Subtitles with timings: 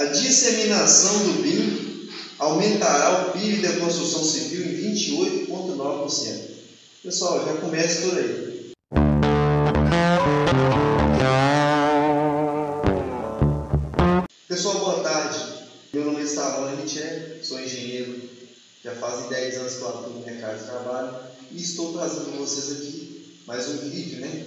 [0.00, 2.08] A disseminação do BIM
[2.38, 6.40] aumentará o PIB da construção civil em 28,9%.
[7.02, 8.72] Pessoal, já começa por aí.
[14.48, 15.38] Pessoal, boa tarde.
[15.92, 18.22] Meu nome é Stavon Michel, sou engenheiro,
[18.82, 21.14] já fazem 10 anos que eu atuo no mercado de trabalho
[21.52, 24.46] e estou trazendo para vocês aqui mais um vídeo, né?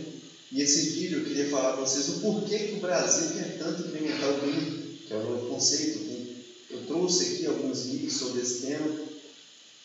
[0.52, 3.84] E esse vídeo eu queria falar para vocês o porquê que o Brasil quer tanto
[3.84, 4.83] implementar o BIM,
[5.14, 6.00] que é o novo conceito.
[6.72, 8.88] Eu trouxe aqui alguns vídeos sobre esse tema.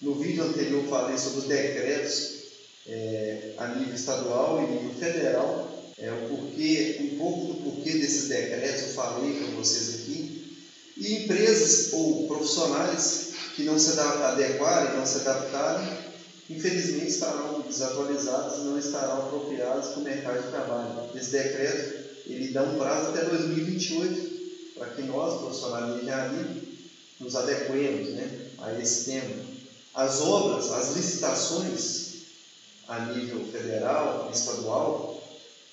[0.00, 2.38] No vídeo anterior falei sobre os decretos
[2.86, 5.92] é, a nível estadual e nível federal.
[5.98, 10.56] É, o porquê, um pouco do porquê desses decretos eu falei para vocês aqui.
[10.96, 15.98] E empresas ou profissionais que não se adequarem, não se adaptarem,
[16.48, 21.10] infelizmente estarão desatualizados e não estarão apropriados para o mercado de trabalho.
[21.14, 24.37] Esse decreto ele dá um prazo até 2028
[24.78, 26.62] para que nós, profissionais de engenharia,
[27.20, 29.34] nos adequemos né, a esse tema.
[29.94, 32.08] As obras, as licitações
[32.86, 35.22] a nível federal, estadual,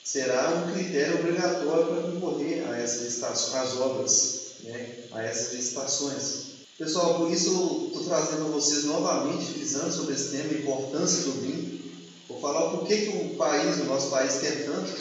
[0.03, 6.55] será um critério obrigatório para concorrer a essas licitações, às obras, né, a essas licitações.
[6.77, 11.23] Pessoal, por isso eu estou trazendo a vocês novamente, frisando sobre esse tema, a importância
[11.23, 11.81] do BIM.
[12.27, 14.91] Vou falar o porquê que o país, o nosso país quer tanto.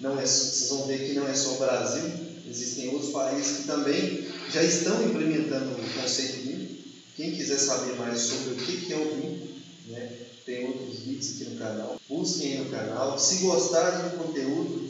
[0.00, 3.62] Não é, vocês vão ver que não é só o Brasil, existem outros países que
[3.64, 6.78] também já estão implementando o conceito BIM.
[7.16, 10.12] Quem quiser saber mais sobre o que é o BIM, né,
[10.44, 12.00] tem outros vídeos aqui no canal.
[12.08, 13.18] Busquem no canal.
[13.18, 14.88] Se gostarem do conteúdo,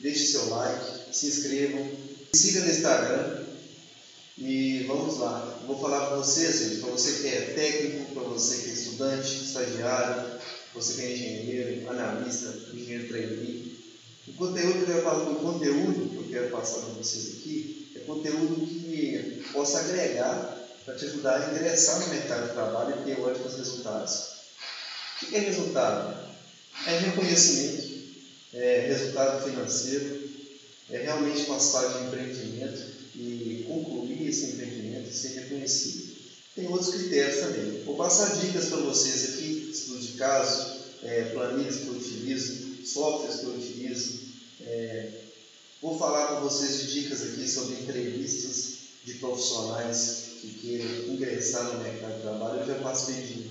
[0.00, 3.44] deixe seu like, se inscrevam, me siga no Instagram.
[4.36, 5.62] E vamos lá.
[5.66, 9.44] vou falar para vocês, gente, para você que é técnico, para você que é estudante,
[9.44, 10.40] estagiário,
[10.74, 13.73] você que é engenheiro, analista, engenheiro trainee.
[14.26, 17.98] O conteúdo que eu quero o conteúdo que eu quero passar para vocês aqui é
[18.00, 23.20] conteúdo que possa agregar para te ajudar a ingressar no mercado de trabalho e ter
[23.20, 24.14] ótimos resultados.
[25.22, 26.24] O que é resultado?
[26.86, 28.04] É reconhecimento,
[28.54, 30.28] é resultado financeiro,
[30.90, 32.82] é realmente passar de empreendimento
[33.14, 36.14] e concluir esse empreendimento e ser reconhecido.
[36.54, 37.82] Tem outros critérios também.
[37.84, 43.40] Vou passar dicas para vocês aqui, estudo de caso, é, planilhas que eu utilizo, softwares
[43.40, 43.73] que eu utilizo.
[44.60, 45.10] É,
[45.82, 48.74] vou falar com vocês de dicas aqui sobre entrevistas
[49.04, 52.60] de profissionais que queiram ingressar no mercado de trabalho.
[52.60, 53.50] Eu já participei de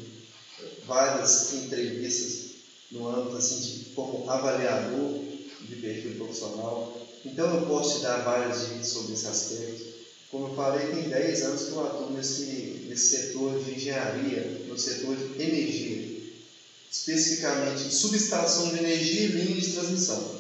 [0.86, 2.54] várias entrevistas
[2.92, 5.24] no âmbito assim, de, como avaliador
[5.62, 6.96] de perfil profissional.
[7.26, 9.94] Então eu posso te dar várias dicas sobre esse aspecto.
[10.30, 14.78] Como eu falei, tem 10 anos que eu atuo nesse, nesse setor de engenharia, no
[14.78, 16.13] setor de energia,
[16.94, 20.40] especificamente subestação de energia e linha de transmissão.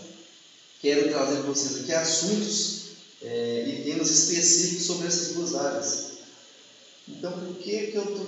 [0.79, 2.83] Quero trazer para vocês aqui assuntos
[3.23, 6.11] é, e temas específicos sobre essas duas áreas.
[7.07, 8.27] Então, por que, que eu estou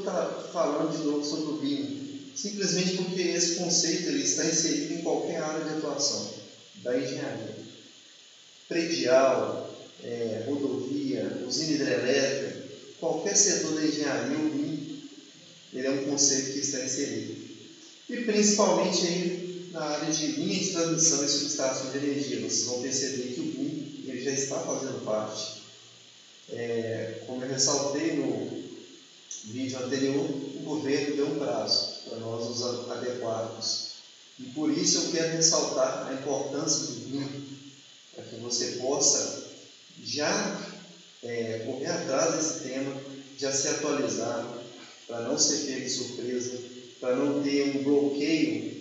[0.52, 2.32] falando de novo sobre o BIM?
[2.36, 6.34] Simplesmente porque esse conceito ele está inserido em qualquer área de atuação
[6.78, 7.56] da engenharia.
[8.68, 9.72] Predial,
[10.04, 12.66] é, rodovia, usina hidrelétrica,
[13.00, 15.10] qualquer setor da engenharia, o BIM,
[15.74, 17.45] ele é um conceito que está inserido.
[18.10, 19.46] E principalmente aí
[19.76, 22.40] na área de linha de transmissão e subestação de energia.
[22.40, 25.64] Vocês vão perceber que o BIM ele já está fazendo parte.
[26.50, 28.64] É, como eu ressaltei no
[29.46, 33.96] vídeo anterior, o governo deu um prazo para nós nos adequarmos.
[34.40, 37.46] E por isso eu quero ressaltar a importância do BIM,
[38.14, 39.46] para que você possa
[40.02, 40.62] já
[41.22, 43.02] é, correr atrás desse tema,
[43.38, 44.58] já se atualizar,
[45.08, 48.76] para não ser pego de surpresa, para não ter um bloqueio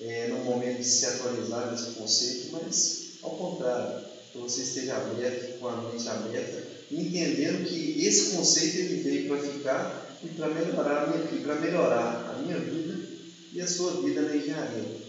[0.00, 5.58] é, no momento de se atualizar nesse conceito, mas ao contrário, que você esteja aberto,
[5.58, 11.12] com a mente aberta, entendendo que esse conceito ele veio para ficar e para melhorar,
[11.42, 13.08] para melhorar a minha vida
[13.52, 15.08] e a sua vida na engenharia.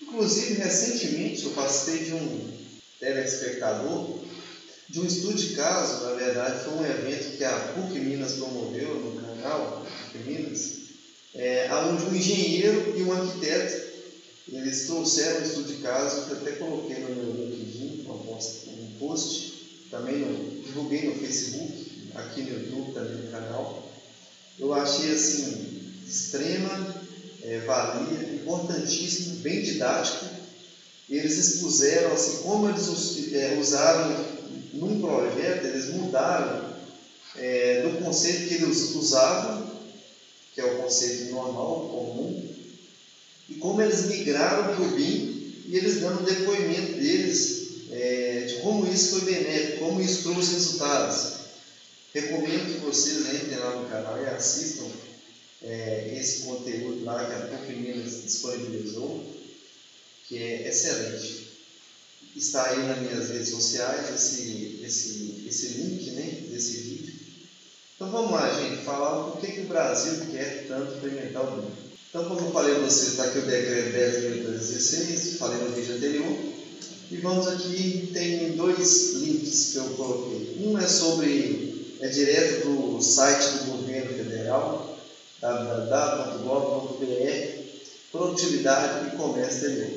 [0.00, 2.52] Inclusive, recentemente eu participei de um
[3.00, 4.20] telespectador
[4.88, 8.94] de um estudo de caso, na verdade, foi um evento que a PUC Minas promoveu
[8.94, 10.81] no canal PUC Minas,
[11.34, 13.92] é, onde um engenheiro e um arquiteto
[14.52, 19.52] eles trouxeram um estudo de caso que eu até coloquei no meu LinkedIn, um post,
[19.90, 23.90] também no, divulguei no Facebook, aqui no YouTube, também no canal.
[24.58, 26.94] Eu achei assim, extrema
[27.42, 30.26] é, valia, importantíssimo, bem didático.
[31.08, 34.24] Eles expuseram assim, como eles é, usaram
[34.74, 36.74] num projeto, eles mudaram
[37.36, 39.71] é, do conceito que eles usavam,
[40.54, 42.52] que é o conceito normal, comum,
[43.48, 48.90] e como eles migraram para o BIM e eles dando depoimento deles é, de como
[48.90, 51.42] isso foi benéfico, como isso trouxe resultados.
[52.14, 54.86] Recomendo que vocês entrem lá no canal e assistam
[55.62, 59.24] é, esse conteúdo lá que a PUC Minas disponibilizou,
[60.28, 61.52] que é excelente.
[62.34, 67.14] Está aí nas minhas redes sociais esse, esse, esse link né, desse vídeo.
[68.02, 71.70] Então vamos lá, gente, falar o que, que o Brasil quer tanto implementar o mundo.
[72.10, 76.36] Então, como eu falei a vocês, está aqui o decreto 10.216, falei no vídeo anterior.
[77.12, 80.56] E vamos aqui, tem dois links que eu coloquei.
[80.64, 84.98] Um é sobre, é direto do site do governo federal,
[85.40, 87.04] www.gov.br,
[88.10, 89.92] produtividade e comércio exterior.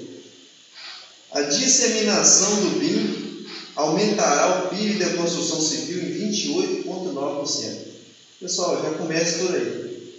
[1.31, 3.25] A disseminação do BIM
[3.75, 7.94] aumentará o PIB da construção civil em 28,9%.
[8.39, 10.13] Pessoal, já começa por aí.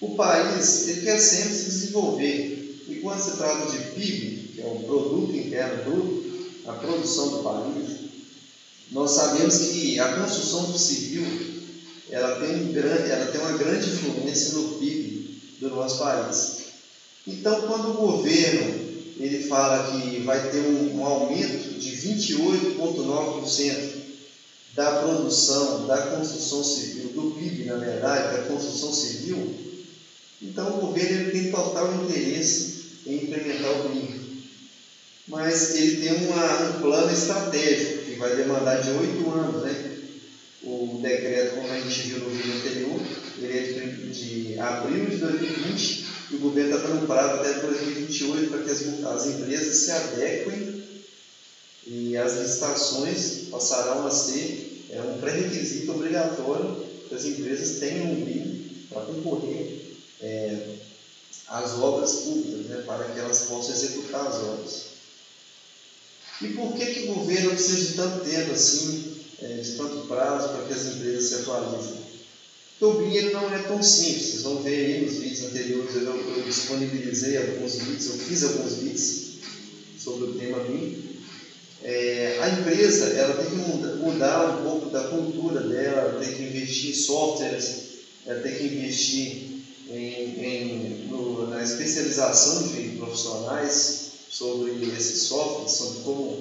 [0.00, 2.84] O país ele quer sempre se desenvolver.
[2.88, 6.28] E quando se trata de PIB, que é o Produto Interno Bruto,
[6.66, 7.98] a produção do país,
[8.90, 11.24] nós sabemos que a construção civil
[12.10, 16.58] ela tem, um grande, ela tem uma grande influência no PIB do nosso país.
[17.26, 23.97] Então, quando o governo ele fala que vai ter um, um aumento de 28,9%
[24.78, 29.52] da produção da construção civil, do PIB, na verdade, da construção civil,
[30.40, 34.20] então o governo tem total interesse em implementar o BRIM.
[35.26, 39.96] Mas ele tem uma, um plano estratégico que vai demandar de oito anos, né?
[40.62, 43.00] O decreto, como a gente viu no vídeo anterior,
[43.38, 48.48] ele é de, de abril de 2020 e o governo está dando prazo até 2028
[48.48, 50.67] para que as, as empresas se adequem
[51.88, 58.24] e as licitações passarão a ser é, um pré-requisito obrigatório que as empresas tenham um
[58.24, 60.74] BIM para concorrer é,
[61.48, 64.82] as obras públicas, né, para que elas possam executar as obras.
[66.42, 70.50] E por que, que o governo precisa de tanto tempo assim, é, de tanto prazo,
[70.50, 72.08] para que as empresas se atualizem?
[72.78, 76.02] Porque o ele não é tão simples, vocês vão ver aí nos vídeos anteriores, eu,
[76.02, 79.28] eu disponibilizei alguns vídeos, eu fiz alguns vídeos
[79.98, 81.07] sobre o tema BIM.
[81.82, 86.42] É, a empresa ela tem que mudar, um pouco da cultura dela, ela tem que
[86.42, 87.72] investir em softwares,
[88.26, 89.42] ela tem que investir
[89.88, 96.36] em, em, no, na especialização de profissionais sobre esses softwares, sobre como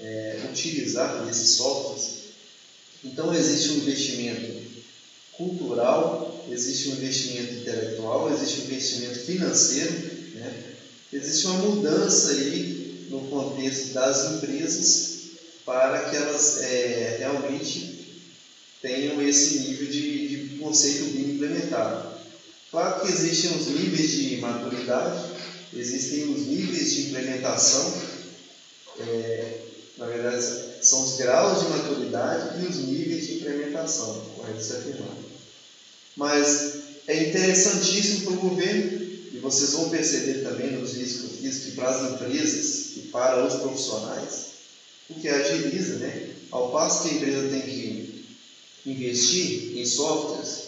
[0.00, 2.10] é, utilizar esses softwares.
[3.04, 4.52] Então, existe um investimento
[5.32, 9.92] cultural, existe um investimento intelectual, existe um investimento financeiro,
[10.34, 10.52] né?
[11.12, 12.65] existe uma mudança aí
[13.36, 15.16] contexto das empresas
[15.64, 18.16] para que elas é, realmente
[18.80, 22.16] tenham esse nível de, de conceito bem implementado.
[22.70, 25.32] Claro que existem os níveis de maturidade,
[25.74, 27.92] existem os níveis de implementação,
[29.00, 29.58] é,
[29.98, 35.16] na verdade são os graus de maturidade e os níveis de implementação, correto se afirmar.
[36.14, 36.76] Mas
[37.08, 42.12] é interessantíssimo para o governo, e vocês vão perceber também nos fiz, que para as
[42.12, 44.46] empresas e para os profissionais,
[45.08, 46.30] o que agiliza, né?
[46.50, 48.26] Ao passo que a empresa tem que
[48.86, 50.66] investir em softwares,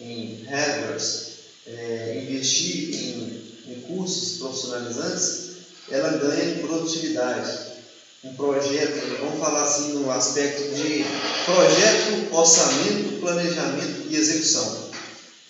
[0.00, 1.26] em hardwares,
[1.66, 5.46] é, investir em, em cursos profissionalizantes,
[5.90, 7.76] ela ganha em produtividade.
[8.24, 11.04] Um projeto, vamos falar assim no aspecto de
[11.44, 14.86] projeto, orçamento, planejamento e execução.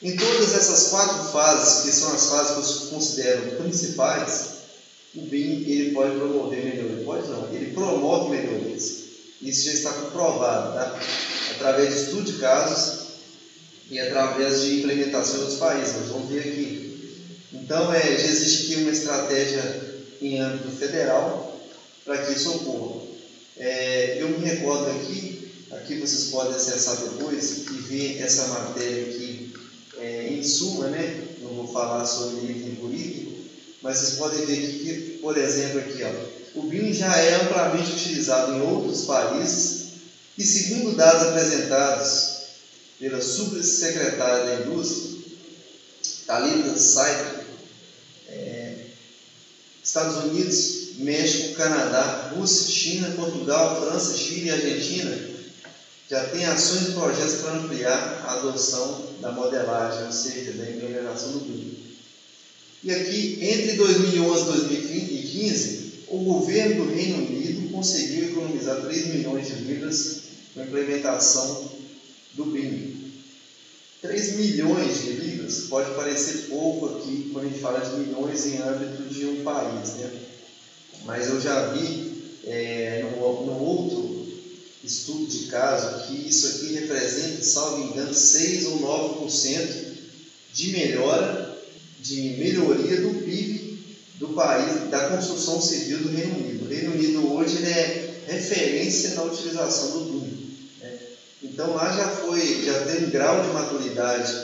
[0.03, 4.56] Em todas essas quatro fases, que são as fases que eu considero principais,
[5.17, 7.05] o BIM ele pode promover melhorias.
[7.05, 9.05] Pode não, ele promove melhorias.
[9.41, 11.01] Isso já está comprovado, tá?
[11.53, 13.07] através de estudo de casos
[13.91, 15.97] e através de implementação em outros países.
[15.97, 16.87] Nós vamos ver aqui.
[17.53, 21.61] Então, é, já existe aqui uma estratégia em âmbito federal
[22.05, 23.03] para que isso ocorra.
[23.57, 29.53] É, eu me recordo aqui, aqui vocês podem acessar depois e ver essa matéria aqui
[29.99, 31.25] é, em suma, né?
[31.41, 33.16] Não vou falar sobre item por item,
[33.87, 38.55] mas vocês podem ver que, por exemplo, aqui, ó, o BIM já é amplamente utilizado
[38.55, 39.87] em outros países
[40.37, 42.37] e, segundo dados apresentados
[42.99, 45.23] pela subsecretária da Indústria,
[46.27, 47.47] Thalita Saito,
[48.27, 48.75] é,
[49.85, 55.37] Estados Unidos, México, Canadá, Rússia, China, Portugal, França, Chile e Argentina
[56.09, 61.33] já tem ações e projetos para ampliar a adoção da modelagem, ou seja, da implementação
[61.33, 61.66] do BIM.
[62.87, 69.49] E aqui, entre 2011 e 2015, o governo do Reino Unido conseguiu economizar 3 milhões
[69.49, 70.19] de libras
[70.55, 71.69] com a implementação
[72.35, 73.11] do BIM.
[74.03, 78.59] 3 milhões de libras pode parecer pouco aqui quando a gente fala de milhões em
[78.59, 80.21] âmbito de um país, né?
[81.05, 84.29] mas eu já vi é, no, no outro
[84.85, 89.87] estudo de caso que isso aqui representa, salvo engano, 6 ou 9%
[90.55, 91.46] de melhora,
[92.07, 93.67] de melhoria do PIB
[94.15, 96.65] do país, da construção civil do Reino Unido.
[96.65, 100.57] O Reino Unido hoje é referência na utilização do BIM.
[100.81, 100.99] Né?
[101.43, 104.35] Então lá já foi, já tem um grau de maturidade,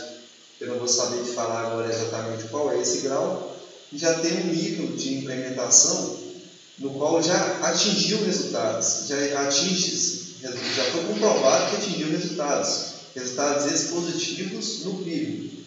[0.61, 3.57] eu não vou saber de falar agora exatamente qual é esse grau,
[3.93, 6.19] já tem um nível de implementação
[6.79, 14.85] no qual já atingiu resultados, já atinge, já foi comprovado que atingiu resultados, resultados expositivos
[14.85, 15.62] no PIB.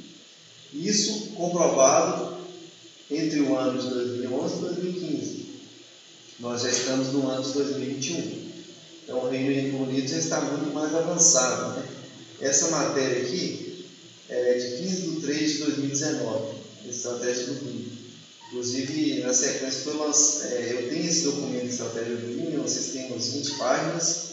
[0.75, 2.37] Isso comprovado
[3.09, 5.45] entre o ano de 2011 e 2015.
[6.39, 8.45] Nós já estamos no ano de 2021.
[9.03, 11.79] Então o Reino Unido já está muito mais avançado.
[11.79, 11.87] Né?
[12.41, 13.85] Essa matéria aqui
[14.27, 16.55] é de 15 de 3 de 2019,
[16.89, 18.05] estratégia do PIB.
[18.47, 23.13] Inclusive, na sequência, foi lançado, é, eu tenho esse documento estratégia do PIB, vocês têm
[23.13, 24.25] uns 20 páginas,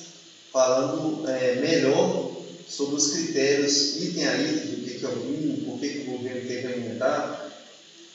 [0.53, 2.33] falando é, melhor
[2.69, 6.13] sobre os critérios item a item do que, é o PIB, por que, que o
[6.13, 6.49] governo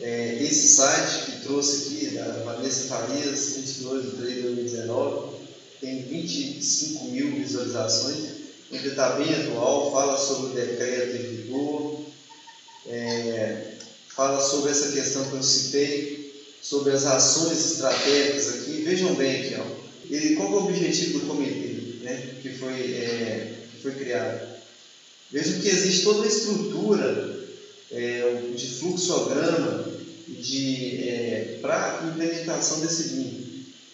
[0.00, 5.36] é, esse site que trouxe aqui, da Vanessa Farias, 22 de 3 de 2019,
[5.80, 8.30] tem 25 mil visualizações,
[8.72, 12.00] onde está bem atual, fala sobre o decreto em vigor,
[12.86, 13.74] é,
[14.08, 18.82] fala sobre essa questão que eu citei, sobre as ações estratégicas aqui.
[18.82, 19.84] Vejam bem aqui, ó.
[20.10, 24.54] Ele, qual é o objetivo do comitê né, que, foi, é, que foi criado?
[25.30, 27.34] Vejam que existe toda uma estrutura
[27.90, 29.83] é, de fluxograma
[30.28, 33.44] de, é, para a implementação desse BIM.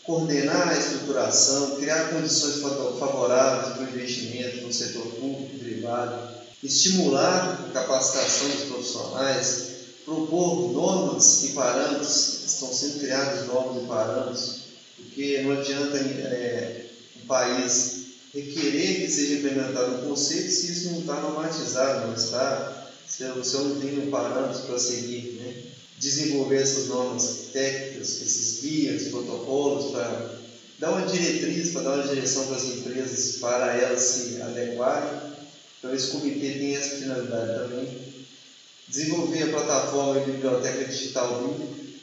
[0.03, 2.61] Coordenar a estruturação, criar condições
[2.99, 6.29] favoráveis para o investimento no setor público e privado,
[6.63, 9.71] estimular a capacitação dos profissionais,
[10.05, 14.55] propor normas e parâmetros, estão sendo criados normas e parâmetros,
[14.97, 16.87] porque não adianta é,
[17.23, 18.01] um país
[18.35, 23.57] requerer que seja implementado um conceito se isso não está normatizado, não está se você
[23.59, 25.70] não tem um parâmetro para seguir, né?
[26.01, 30.41] Desenvolver essas normas técnicas, esses guias, protocolos, para
[30.79, 35.21] dar uma diretriz, para dar uma direção para as empresas, para elas se adequarem.
[35.79, 37.89] Então, esse comitê tem essa finalidade também.
[38.89, 41.95] Desenvolver a plataforma de biblioteca digital BIM.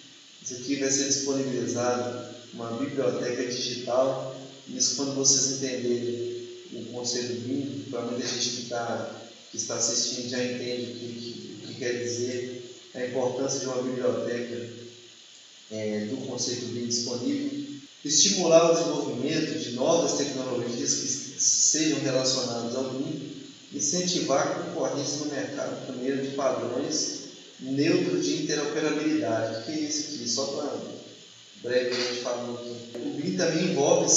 [0.43, 4.39] Isso aqui vai ser disponibilizado uma biblioteca digital.
[4.67, 10.29] Isso quando vocês entenderem o conceito BIM, para muita gente que está que está assistindo
[10.29, 12.56] já entende o que, que, que quer dizer
[12.97, 14.69] a importância de uma biblioteca
[15.71, 22.89] é, do conceito BIM disponível, estimular o desenvolvimento de novas tecnologias que sejam relacionadas ao
[22.91, 23.37] BIM,
[23.73, 27.17] incentivar a concorrência no mercado por meio de padrões
[27.59, 29.61] neutros de interoperabilidade.
[29.61, 30.27] O que é isso aqui?
[30.27, 30.79] Só para
[31.61, 32.77] brevemente falar aqui.
[32.95, 34.11] O BIM também envolve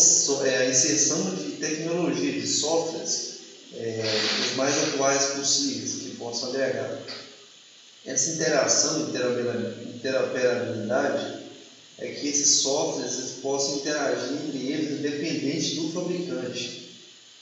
[0.46, 3.30] é, a inserção de tecnologia, de softwares
[3.74, 4.02] é,
[4.46, 6.98] os mais atuais possíveis que possam agregar.
[8.04, 11.34] Essa interação, interoperabilidade,
[11.98, 16.70] é que esses softwares possam interagir entre eles independente do fabricante.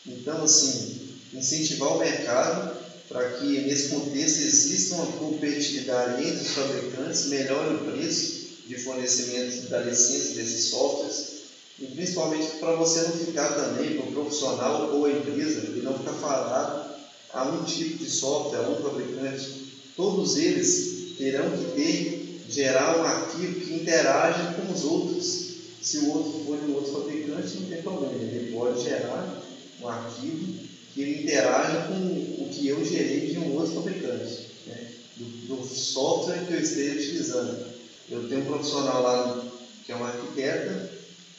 [0.06, 0.90] Então, assim,
[1.32, 2.62] incentivar o mercado
[3.08, 8.32] para que nesse contexto exista uma competitividade entre os fabricantes, melhore o preço
[8.66, 11.24] de fornecimento da licença desses softwares
[11.80, 15.94] E principalmente para você não ficar também, para o profissional ou a empresa, e não
[15.94, 16.72] ficar falado
[17.30, 19.48] a um tipo de software, a um fabricante.
[19.98, 25.48] Todos eles terão que ter, gerar um arquivo que interage com os outros.
[25.82, 29.42] Se o outro for de um outro fabricante, não tem problema, ele pode gerar
[29.80, 30.54] um arquivo
[30.94, 34.92] que ele interaja com o que eu gerei de um outro fabricante, né?
[35.16, 37.66] do, do software que eu esteja utilizando.
[38.08, 39.50] Eu tenho um profissional lá
[39.84, 40.90] que é um arquiteto,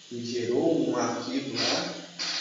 [0.09, 1.95] que gerou um arquivo lá,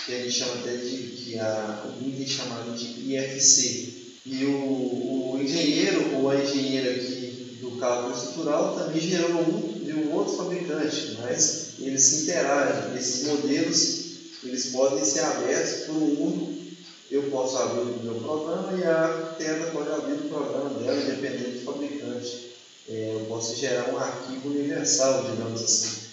[0.05, 4.08] que a gente chama até de, que a, o Windows chamado de IFC.
[4.31, 9.95] E o, o engenheiro ou a engenheira aqui do cálculo estrutural também gerou um de
[9.95, 12.97] um outro fabricante, mas eles se interagem.
[12.97, 14.09] Esses modelos
[14.45, 16.59] eles podem ser abertos por um mundo.
[17.11, 21.59] Eu posso abrir o meu programa e a arquiteta pode abrir o programa dela, independente
[21.59, 22.49] do fabricante.
[22.89, 26.09] É, eu posso gerar um arquivo universal, digamos assim.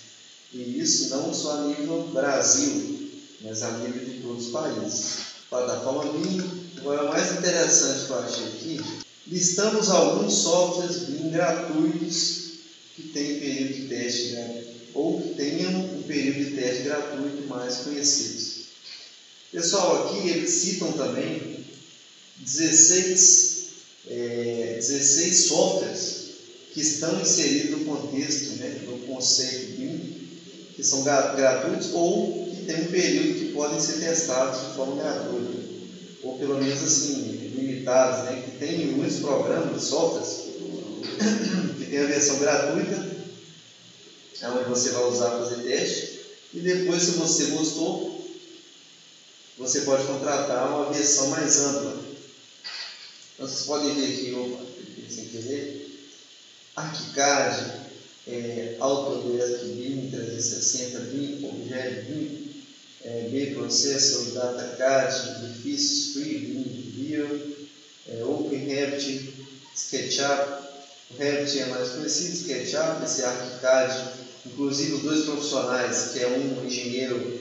[0.54, 3.10] E isso não só a nível Brasil,
[3.42, 5.16] mas a nível de todos os países.
[5.50, 8.82] Plataforma BIM, agora mais interessante que eu achei aqui,
[9.28, 12.46] listamos alguns softwares gratuitos
[12.96, 14.64] que têm período de teste né?
[14.94, 18.56] ou que tenham um período de teste gratuito mais conhecidos.
[19.52, 21.66] Pessoal, aqui eles citam também
[22.38, 23.66] 16,
[24.08, 26.26] é, 16 softwares
[26.74, 30.28] que estão inseridos no contexto, né, no conceito BIM,
[30.76, 35.55] que são gratuitos ou que tem um período que podem ser testados de forma gratuita,
[36.26, 38.42] ou pelo menos assim, limitados, né?
[38.44, 40.46] que tem muitos programas, softwares,
[41.78, 43.16] que tem a versão gratuita,
[44.42, 46.20] é onde você vai usar para fazer teste,
[46.54, 48.26] e depois, se você gostou,
[49.58, 52.04] você pode contratar uma versão mais ampla.
[53.34, 54.64] Então, vocês podem ver aqui, opa,
[55.10, 56.10] sem querer,
[56.76, 57.86] ArchiCAD,
[58.28, 62.55] é, Autodesk BIM 360 BIM, Objet BIM,
[63.06, 66.38] é, B-Processor, DataCAD, Difíceis Free
[66.96, 67.56] Bio,
[68.10, 69.34] é, OpenRevit,
[69.76, 70.66] SketchUp,
[71.12, 74.10] o Revit é mais conhecido, SketchUp, esse ArchiCAD,
[74.48, 77.40] inclusive dois profissionais, que é um engenheiro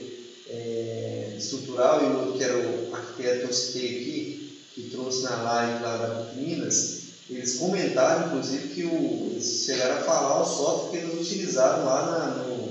[0.49, 5.23] é, estrutural e o outro que era o arquiteto que eu citei aqui, que trouxe
[5.23, 10.45] na live lá da Minas, eles comentaram, inclusive, que o, eles chegaram a falar o
[10.45, 12.67] software que eles utilizaram lá na, no,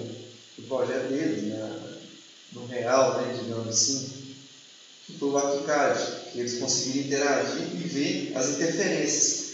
[0.59, 1.84] no, projeto deles, na,
[2.55, 4.09] no real, né, digamos assim,
[5.07, 9.45] que foi o ArchiCAD, que eles conseguiram interagir e ver as interferências.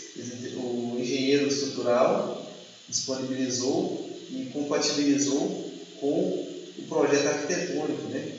[0.55, 2.47] O engenheiro estrutural
[2.89, 6.47] disponibilizou e compatibilizou com
[6.79, 8.37] o projeto arquitetônico, né?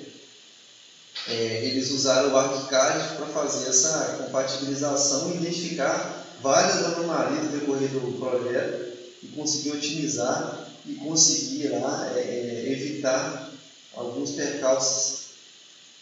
[1.28, 7.90] É, eles usaram o ArchiCAD para fazer essa compatibilização e identificar várias anomalias no decorrer
[7.90, 8.92] do projeto
[9.24, 13.51] e conseguir otimizar e conseguir lá é, é, evitar
[13.94, 15.22] alguns percalços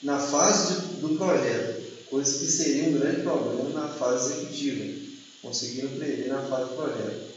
[0.02, 5.00] na fase do projeto, coisas que seriam um grande problema na fase executiva,
[5.42, 7.30] conseguiram prever na fase do projeto.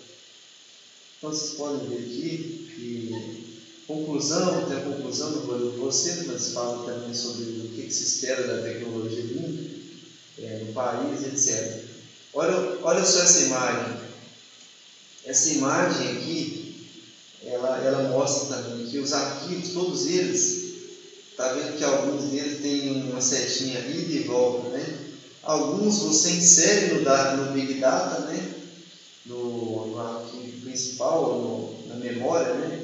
[1.18, 3.52] Então vocês podem ver aqui que
[3.86, 7.92] conclusão, tem a conclusão do vou de vocês, mas fala também sobre o que, que
[7.92, 9.72] se espera da tecnologia limpa
[10.38, 11.84] é, no país, etc.
[12.32, 14.02] Olha, olha só essa imagem.
[15.24, 16.61] Essa imagem aqui,
[17.52, 20.72] ela, ela mostra também que os arquivos, todos eles,
[21.30, 24.98] está vendo que alguns deles têm uma setinha ida e volta, né?
[25.42, 28.54] Alguns você insere no, no Big Data, né?
[29.26, 32.80] No, no arquivo principal, no, na memória, né?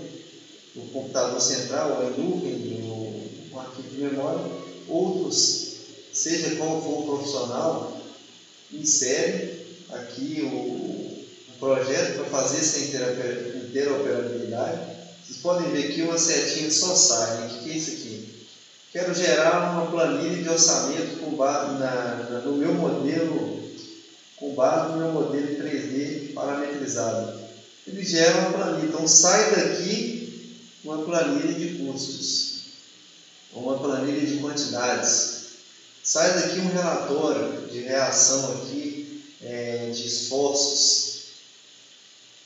[0.75, 4.45] No computador central, ou em nuvem, no, no arquivo de memória.
[4.87, 5.77] Outros,
[6.13, 8.01] seja qual for o profissional,
[8.73, 11.09] insere aqui o,
[11.59, 12.79] projeto para fazer essa
[13.69, 14.99] interoperabilidade.
[15.25, 17.37] Vocês podem ver que uma setinha só sai.
[17.39, 17.47] Né?
[17.47, 18.47] O que é isso aqui?
[18.93, 23.63] Quero gerar uma planilha de orçamento com base na, na, no meu modelo,
[24.37, 27.39] com base no meu modelo 3D parametrizado.
[27.87, 28.87] Ele gera uma planilha.
[28.87, 32.63] Então sai daqui uma planilha de custos,
[33.53, 35.39] uma planilha de quantidades
[36.09, 41.08] Sai daqui um relatório de reação aqui, é, de esforços.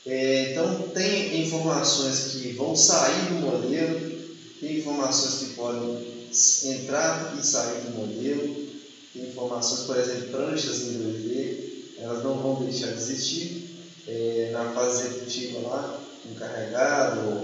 [0.05, 3.97] É, então tem informações que vão sair do modelo,
[4.59, 5.97] tem informações que podem
[6.63, 8.45] entrar e sair do modelo,
[9.13, 11.53] tem informações, por exemplo, pranchas em 2D,
[11.97, 13.51] elas não vão deixar de existir.
[14.05, 15.89] É, na fase executiva lá,
[16.25, 17.41] encarregado,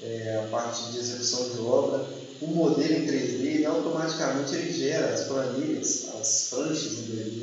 [0.00, 2.02] é, a parte de execução de obra,
[2.40, 7.41] o modelo em 3D e automaticamente ele gera as planilhas, as pranchas em 3D.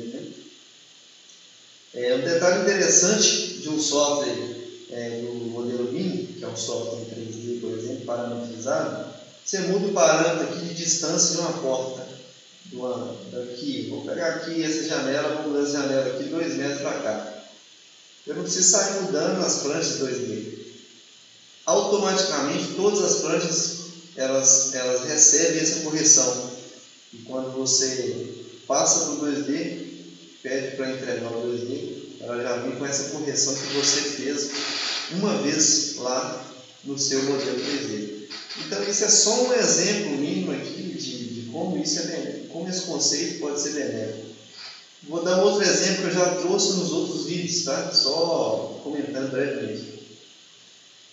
[1.92, 7.00] É, um detalhe interessante de um software é, do modelo BIM, que é um software
[7.00, 9.12] em 3D, por exemplo, parametrizado,
[9.44, 12.08] Você muda o parâmetro aqui de distância de uma porta.
[12.72, 17.00] Uma, daqui, vou pegar aqui essa janela, vou mudar essa janela aqui dois metros para
[17.00, 17.44] cá.
[18.26, 20.60] Eu não preciso sair mudando as pranchas 2D.
[21.66, 23.80] Automaticamente todas as pranchas
[24.14, 26.50] elas, elas recebem essa correção.
[27.12, 28.28] E quando você
[28.66, 29.79] passa para o 2D,
[30.42, 34.50] pede para entregar o 2D, ela já vem com essa correção que você fez
[35.12, 36.46] uma vez lá
[36.84, 38.20] no seu modelo 3D.
[38.58, 42.82] Então isso é só um exemplo mínimo aqui de, de como, isso é, como esse
[42.82, 44.30] conceito pode ser benéfico.
[45.08, 47.90] Vou dar um outro exemplo que eu já trouxe nos outros vídeos, tá?
[47.92, 50.00] Só comentando brevemente.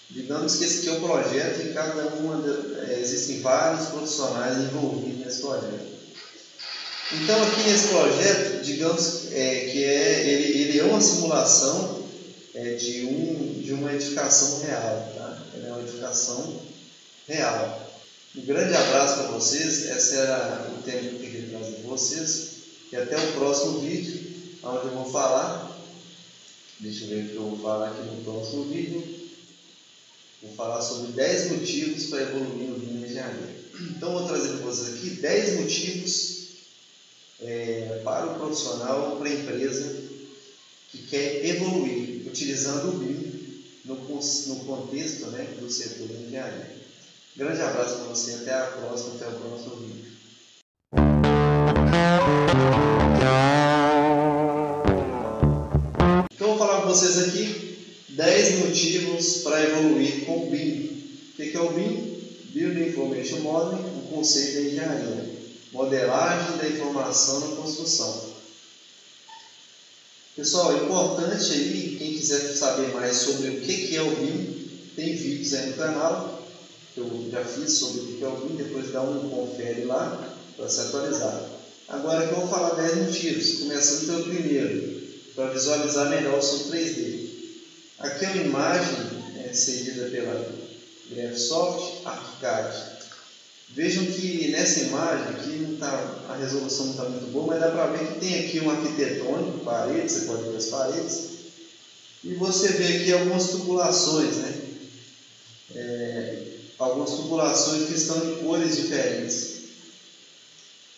[0.09, 4.57] Digamos que esse aqui é o projeto e cada uma de, é, existem vários profissionais
[4.57, 5.96] envolvidos nesse projeto.
[7.13, 12.03] Então aqui nesse projeto, digamos é, que é, ele, ele é uma simulação
[12.53, 15.41] é, de, um, de uma edificação real, tá?
[15.53, 16.59] Ele é uma edificação
[17.25, 17.91] real.
[18.35, 22.47] Um grande abraço para vocês, esse era o tema que eu queria trazer para vocês,
[22.91, 24.21] e até o próximo vídeo,
[24.63, 25.79] onde eu vou falar,
[26.81, 29.01] deixa eu ver o que eu vou falar aqui no próximo vídeo,
[30.41, 33.55] vou falar sobre 10 motivos para evoluir no vinho engenharia.
[33.95, 36.36] Então vou trazer para vocês aqui 10 motivos
[37.41, 39.95] é, para o profissional, para a empresa
[40.91, 46.75] que quer evoluir, utilizando o BIM no, no contexto né, do setor de engenharia.
[47.35, 50.17] Grande abraço para você, até a próxima, até o próximo vídeo.
[56.33, 57.77] Então, vou falar com vocês aqui
[58.09, 60.87] 10 motivos para evoluir com o BIM.
[61.33, 62.17] O que é o BIM?
[62.53, 65.26] Building Information Modeling, o conceito da engenharia
[65.77, 68.35] modelagem da informação na construção.
[70.35, 75.15] Pessoal, é importante aí, quem quiser saber mais sobre o que é o BIM, tem
[75.15, 76.47] vídeos aí no canal,
[76.93, 80.35] que eu já fiz sobre o que é o BIM, depois dá um confere lá
[80.55, 81.47] para se atualizar.
[81.87, 85.01] Agora eu vou falar 10 motivos, começando pelo primeiro,
[85.35, 87.29] para visualizar melhor o seu 3D.
[87.99, 88.97] Aqui é uma imagem
[89.37, 90.53] é, pela
[91.09, 92.96] Graphisoft ArchiCAD.
[93.69, 97.69] Vejam que nessa imagem aqui não tá, a resolução não está muito boa, mas dá
[97.69, 101.23] para ver que tem aqui um arquitetônico, paredes, você pode ver as paredes,
[102.23, 104.55] e você vê aqui algumas tubulações, né?
[105.75, 106.37] É,
[106.79, 109.57] algumas tubulações que estão em cores diferentes.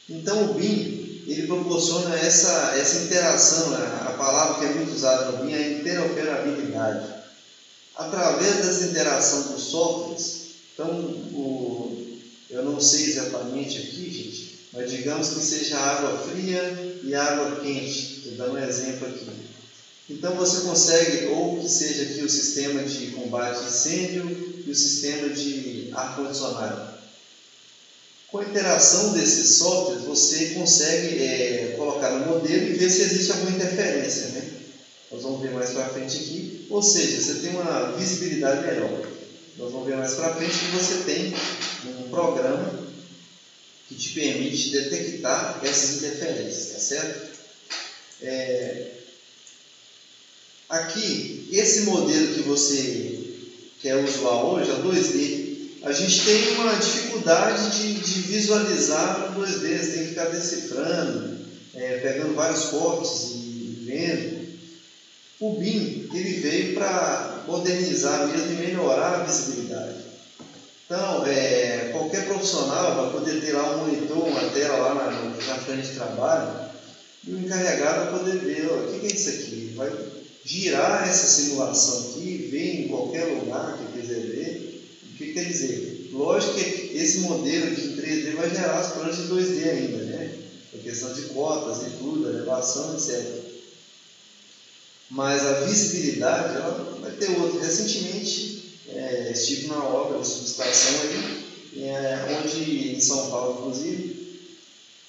[0.08, 4.02] Então o BIM ele proporciona essa, essa interação, né?
[4.06, 7.20] a palavra que é muito usada no BIM é a interoperabilidade.
[7.96, 10.90] Através dessa interação com softwares, então
[11.34, 12.09] o,
[12.50, 18.18] eu não sei exatamente aqui, gente, mas digamos que seja água fria e água quente.
[18.18, 19.30] Estou dando um exemplo aqui.
[20.10, 24.76] Então você consegue, ou que seja aqui o sistema de combate a incêndio e o
[24.76, 26.90] sistema de ar-condicionado.
[28.32, 33.32] Com a interação desses softwares, você consegue é, colocar no modelo e ver se existe
[33.32, 34.28] alguma interferência.
[34.28, 34.50] Né?
[35.12, 36.68] Nós vamos ver mais para frente aqui.
[36.70, 39.09] Ou seja, você tem uma visibilidade melhor.
[39.60, 41.34] Nós vamos ver mais para frente que você tem
[41.86, 42.80] um programa
[43.90, 47.30] que te permite detectar essas interferências, tá certo?
[48.22, 48.88] É,
[50.70, 53.20] aqui, esse modelo que você
[53.82, 55.50] quer usar hoje, a 2D,
[55.84, 61.38] a gente tem uma dificuldade de, de visualizar o 2D, você tem que ficar decifrando,
[61.74, 64.39] é, pegando vários cortes e vendo.
[65.40, 70.00] O BIM ele veio para modernizar mesmo e melhorar a visibilidade.
[70.86, 75.56] Então, é, qualquer profissional vai poder ter lá um monitor, uma tela lá na, na
[75.62, 76.70] frente de trabalho
[77.26, 79.74] e o encarregado vai poder ver ó, o que, é isso aqui.
[79.78, 79.92] Vai
[80.44, 84.84] girar essa simulação aqui, ver em qualquer lugar que quiser ver.
[85.04, 86.10] O que quer dizer?
[86.12, 90.32] Lógico que esse modelo em 3D vai gerar as plantas de 2D ainda, né?
[90.74, 93.39] A questão de cotas e tudo, elevação, etc
[95.10, 97.64] mas a visibilidade ela vai ter outra.
[97.64, 104.20] Recentemente é, estive na obra de subestação aí, é, onde em São Paulo, inclusive,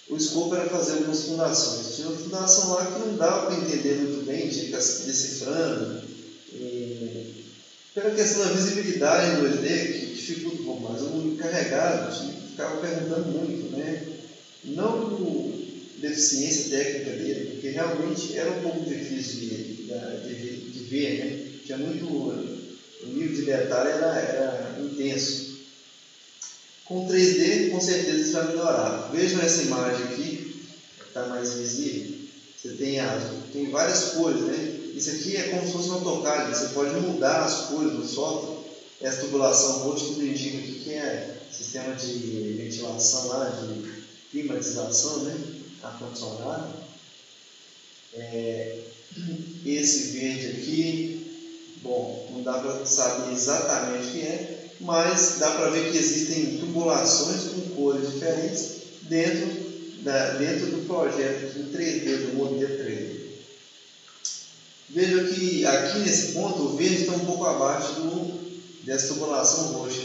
[0.08, 1.94] o escopo era fazer algumas fundações.
[1.94, 6.02] Tinha uma fundação lá que não dava para entender muito bem, tinha que decifrando.
[6.52, 7.26] E,
[7.94, 12.16] pela questão da visibilidade em 2D, que dificulta um pouco mais, o encarregado
[12.50, 14.02] ficava perguntando muito, né?
[14.64, 15.52] Não por
[15.96, 21.60] deficiência técnica dele, porque realmente era um pouco difícil de de, de ver, né?
[21.64, 22.06] Tinha muito.
[22.06, 25.50] O nível de detalhe era, era intenso.
[26.84, 29.10] Com 3D, com certeza isso vai melhorar.
[29.12, 30.66] Vejam essa imagem aqui,
[31.06, 32.18] está mais visível.
[32.56, 33.22] Você tem, as,
[33.52, 34.76] tem várias cores, né?
[34.94, 38.58] Isso aqui é como se fosse uma tocagem, você pode mudar as cores do software
[39.00, 43.90] Essa tubulação roxa tudo indica que é sistema de ventilação lá, de
[44.30, 45.40] climatização, né?
[45.82, 46.74] ar-condicionado.
[48.14, 48.78] É,
[49.64, 51.26] esse verde aqui,
[51.82, 56.58] bom, não dá para saber exatamente o que é, mas dá para ver que existem
[56.58, 58.70] tubulações com cores diferentes
[59.02, 59.48] dentro,
[60.02, 63.20] da, dentro do projeto em 3D, do modelo 3D.
[64.88, 68.40] Veja que aqui nesse ponto o verde está um pouco abaixo do,
[68.82, 70.02] dessa tubulação roxa.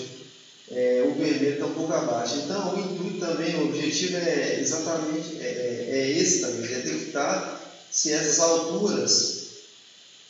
[0.70, 2.38] É, o vermelho está um pouco abaixo.
[2.38, 7.65] Então, o intuito também, o objetivo é exatamente é, é, é esse também, é detectar
[7.96, 9.46] se essas alturas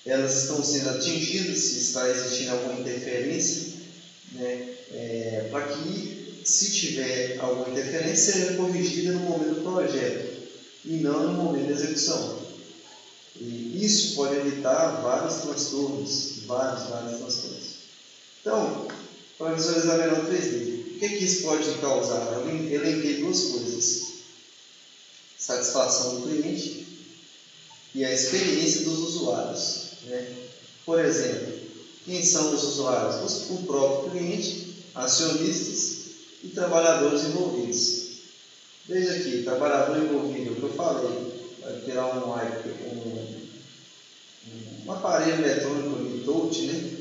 [0.05, 3.73] elas estão sendo atingidas, se está existindo alguma interferência,
[4.33, 10.43] né, é, para que, se tiver alguma interferência, seja corrigida no momento do projeto
[10.85, 12.39] e não no momento da execução.
[13.35, 17.75] E isso pode evitar vários transtornos, vários, vários transtornos.
[18.41, 18.87] Então,
[19.39, 22.31] para visualizar melhor o 3D, o que, é que isso pode causar?
[22.31, 24.03] Eu elenquei duas coisas:
[25.37, 26.94] satisfação do cliente
[27.95, 29.91] e a experiência dos usuários.
[30.03, 30.27] Né?
[30.85, 31.53] Por exemplo,
[32.03, 33.49] quem são os usuários?
[33.49, 35.95] O próprio cliente, acionistas
[36.43, 38.05] e trabalhadores envolvidos.
[38.87, 43.37] Veja aqui, trabalhador envolvido, que eu falei, vai tirar um, um,
[44.85, 46.91] um aparelho eletrônico touch, né?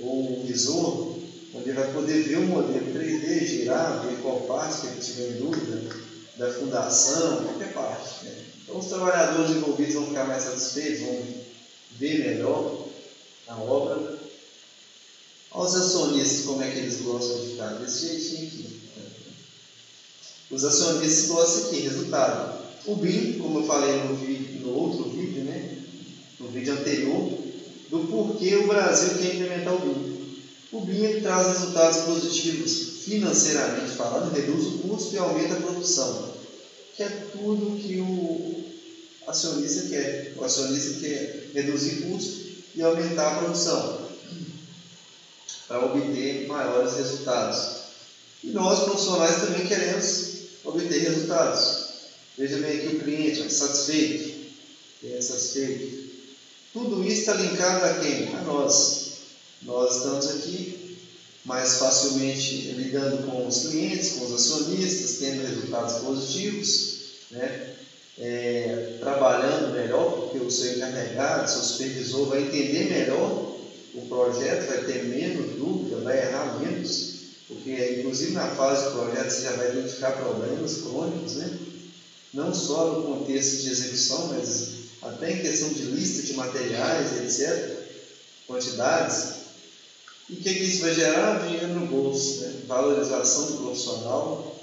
[0.00, 1.16] ou um visor,
[1.54, 5.28] onde ele vai poder ver o modelo 3D, girar, ver qual parte que ele tiver
[5.28, 5.96] em dúvida,
[6.36, 8.24] da fundação, qualquer parte.
[8.24, 8.44] Né?
[8.70, 11.26] Então os trabalhadores envolvidos vão ficar mais satisfeitos, vão
[11.98, 12.86] ver melhor
[13.48, 14.20] a obra.
[15.52, 17.70] Os acionistas, como é que eles gostam de ficar?
[17.74, 18.80] Desse jeitinho aqui.
[20.52, 22.60] Os acionistas gostam aqui, resultado.
[22.86, 25.78] O BIM, como eu falei no, vídeo, no outro vídeo, né?
[26.38, 27.38] no vídeo anterior,
[27.90, 30.38] do porquê o Brasil quer implementar o BIM.
[30.70, 36.39] O BIM traz resultados positivos financeiramente falando, reduz o custo e aumenta a produção,
[37.00, 38.62] que é tudo que o
[39.26, 40.34] acionista quer.
[40.36, 42.40] O acionista quer reduzir custos
[42.74, 44.10] e aumentar a produção
[45.66, 47.84] para obter maiores resultados.
[48.44, 50.32] E nós, profissionais, também queremos
[50.62, 51.88] obter resultados.
[52.36, 54.52] Veja bem aqui o cliente é satisfeito,
[55.02, 56.10] é satisfeito.
[56.74, 58.28] Tudo isso está linkado a quem?
[58.36, 59.12] A nós.
[59.62, 60.79] Nós estamos aqui
[61.44, 66.90] mais facilmente lidando com os clientes, com os acionistas, tendo resultados positivos,
[67.30, 67.74] né?
[68.18, 73.56] é, trabalhando melhor, porque o seu encarregado, seu supervisor vai entender melhor
[73.94, 77.14] o projeto, vai ter menos dúvida, vai errar menos,
[77.48, 81.58] porque inclusive na fase do projeto você já vai identificar problemas crônicos, né?
[82.32, 87.80] não só no contexto de execução, mas até em questão de lista de materiais, etc.,
[88.46, 89.39] quantidades.
[90.30, 91.44] E o que, que isso vai gerar?
[91.44, 92.54] Dinheiro no bolso, né?
[92.68, 94.56] valorização do profissional,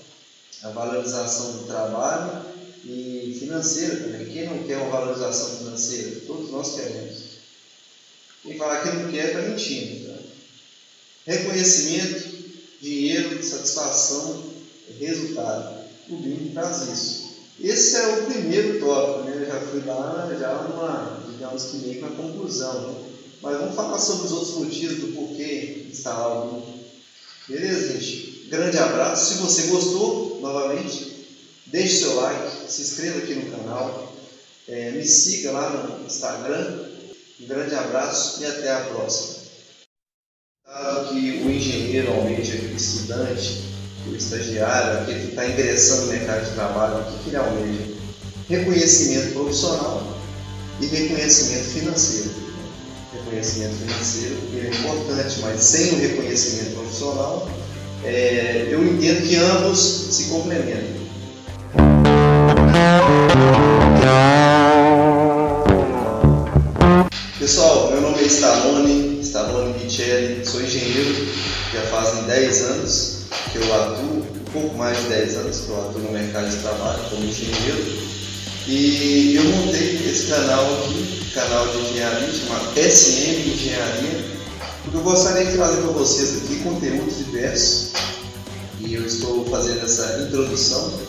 [0.63, 2.45] a valorização do trabalho
[2.85, 4.27] e financeira também.
[4.27, 6.21] Quem não quer uma valorização financeira?
[6.25, 7.17] Todos nós queremos.
[8.43, 10.07] Quem falar que não quer está mentindo.
[10.07, 10.19] Tá?
[11.25, 12.29] Reconhecimento,
[12.81, 14.43] dinheiro, satisfação,
[14.97, 15.85] resultado.
[16.07, 17.27] O BIM traz isso.
[17.59, 19.35] Esse é o primeiro tópico, né?
[19.35, 22.93] Eu já fui lá, já uma, digamos que meio que uma conclusão.
[22.93, 23.06] Né?
[23.41, 26.83] Mas vamos falar sobre os outros motivos do porquê instalar o BIM.
[27.47, 28.47] Beleza, gente?
[28.49, 29.33] Grande abraço.
[29.33, 31.17] Se você gostou, novamente,
[31.67, 34.13] Deixe seu like, se inscreva aqui no canal,
[34.69, 36.85] é, me siga lá no Instagram.
[37.41, 39.43] Um grande abraço e até a próxima.
[40.63, 43.63] Claro que o engenheiro almeja, o estudante,
[44.09, 47.83] o estagiário, aquele que está ingressando no mercado de trabalho, o que ele almeja?
[48.47, 50.17] Reconhecimento profissional
[50.79, 52.46] e reconhecimento financeiro.
[53.29, 57.49] Reconhecimento financeiro é importante, mas sem o reconhecimento profissional,
[58.05, 59.79] é, eu entendo que ambos
[60.11, 60.95] se complementam.
[67.37, 71.27] Pessoal, meu nome é Stallone, Stallone Michele, sou engenheiro,
[71.73, 73.17] já fazem 10 anos
[73.51, 76.61] que eu atuo, um pouco mais de 10 anos que eu atuo no mercado de
[76.61, 78.06] trabalho como engenheiro.
[78.69, 84.25] E eu montei esse canal aqui, canal de engenharia, chamado SM Engenharia,
[84.83, 87.93] porque eu gostaria de trazer para vocês aqui conteúdos diversos.
[88.81, 90.99] E eu estou fazendo essa introdução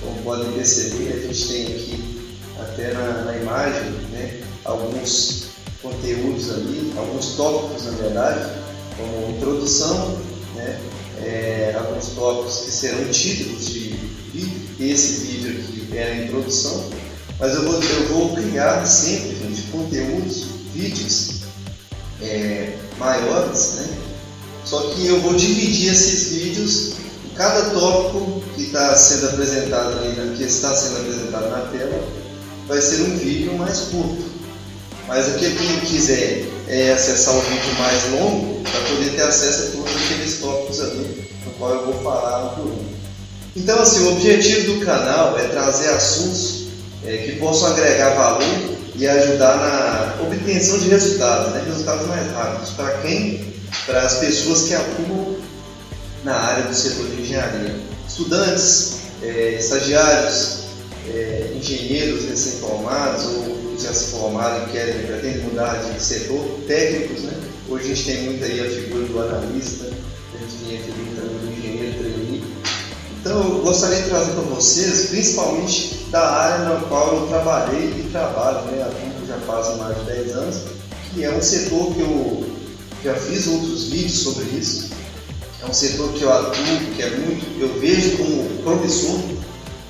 [0.00, 5.48] como podem perceber, a gente tem aqui até na, na imagem né, alguns
[5.82, 8.50] conteúdos ali, alguns tópicos na verdade,
[8.96, 10.18] como introdução,
[10.54, 10.80] né,
[11.22, 13.80] é, alguns tópicos que serão títulos de
[14.32, 16.90] vídeo, esse vídeo aqui é a introdução,
[17.38, 21.42] mas eu vou, eu vou criar sempre, gente, conteúdos, vídeos
[22.20, 23.98] é, maiores, né,
[24.64, 26.92] Só que eu vou dividir esses vídeos,
[27.36, 32.08] cada tópico que está sendo apresentado aí, que está sendo apresentado na tela,
[32.68, 34.30] vai ser um vídeo mais curto.
[35.08, 39.70] Mas aquele que quiser é, acessar o vídeo mais longo, para poder ter acesso a
[39.72, 42.92] todos aqueles tópicos ali, no qual eu vou falar um por um.
[43.54, 46.61] Então, assim, o objetivo do canal é trazer assuntos
[47.04, 48.42] é, que possam agregar valor
[48.94, 51.62] e ajudar na obtenção de resultados, né?
[51.66, 52.70] resultados mais rápidos.
[52.70, 53.52] Para quem?
[53.86, 55.36] Para as pessoas que atuam
[56.24, 57.76] na área do setor de engenharia.
[58.06, 60.62] Estudantes, é, estagiários,
[61.08, 67.32] é, engenheiros recém-formados ou já se formaram e querem, pretendem mudar de setor, técnicos, né?
[67.68, 71.01] Hoje a gente tem muito aí a figura do analista, a gente tem a figura
[73.22, 78.08] Então eu gostaria de trazer para vocês, principalmente da área na qual eu trabalhei e
[78.10, 78.90] trabalho, né?
[79.28, 80.56] Já fazem mais de 10 anos,
[81.14, 82.44] que é um setor que eu
[83.04, 84.90] já fiz outros vídeos sobre isso.
[85.62, 86.52] É um setor que eu atuo,
[86.96, 89.20] que é muito, eu vejo como promissor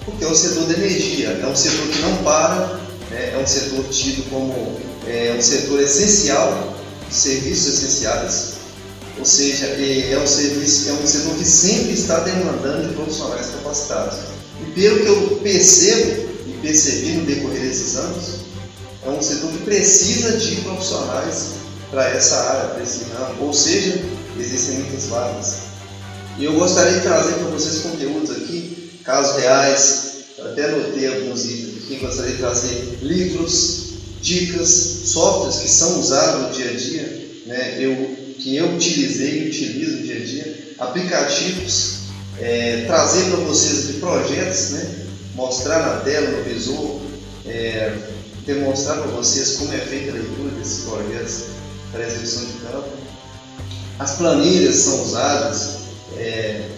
[0.04, 3.32] porque é o setor da energia, é um setor que não para, né?
[3.34, 6.76] é um setor tido como é, um setor essencial,
[7.10, 8.54] serviços essenciais,
[9.18, 13.46] ou seja, é, é, um serviço, é um setor que sempre está demandando de profissionais
[13.50, 14.18] capacitados.
[14.60, 18.42] E pelo que eu percebo e percebi no decorrer desses anos,
[19.04, 24.02] é um setor que precisa de profissionais para essa área, para esse ramo, ou seja,
[24.38, 25.56] existem muitas vagas.
[26.38, 31.84] E eu gostaria de trazer para vocês conteúdos aqui casos reais, até anotei alguns itens
[31.84, 33.82] aqui, gostaria de trazer livros,
[34.22, 34.68] dicas,
[35.06, 39.98] softwares que são usados no dia a dia, né, eu, que eu utilizei e utilizo
[39.98, 41.98] no dia a dia, aplicativos,
[42.40, 47.00] é, trazer para vocês de projetos, né, mostrar na tela, no visor,
[47.46, 47.94] é,
[48.44, 51.44] demonstrar para vocês como é feita a leitura desses projetos
[51.92, 52.88] para execução de campo.
[53.98, 55.76] As planilhas são usadas,
[56.16, 56.68] é,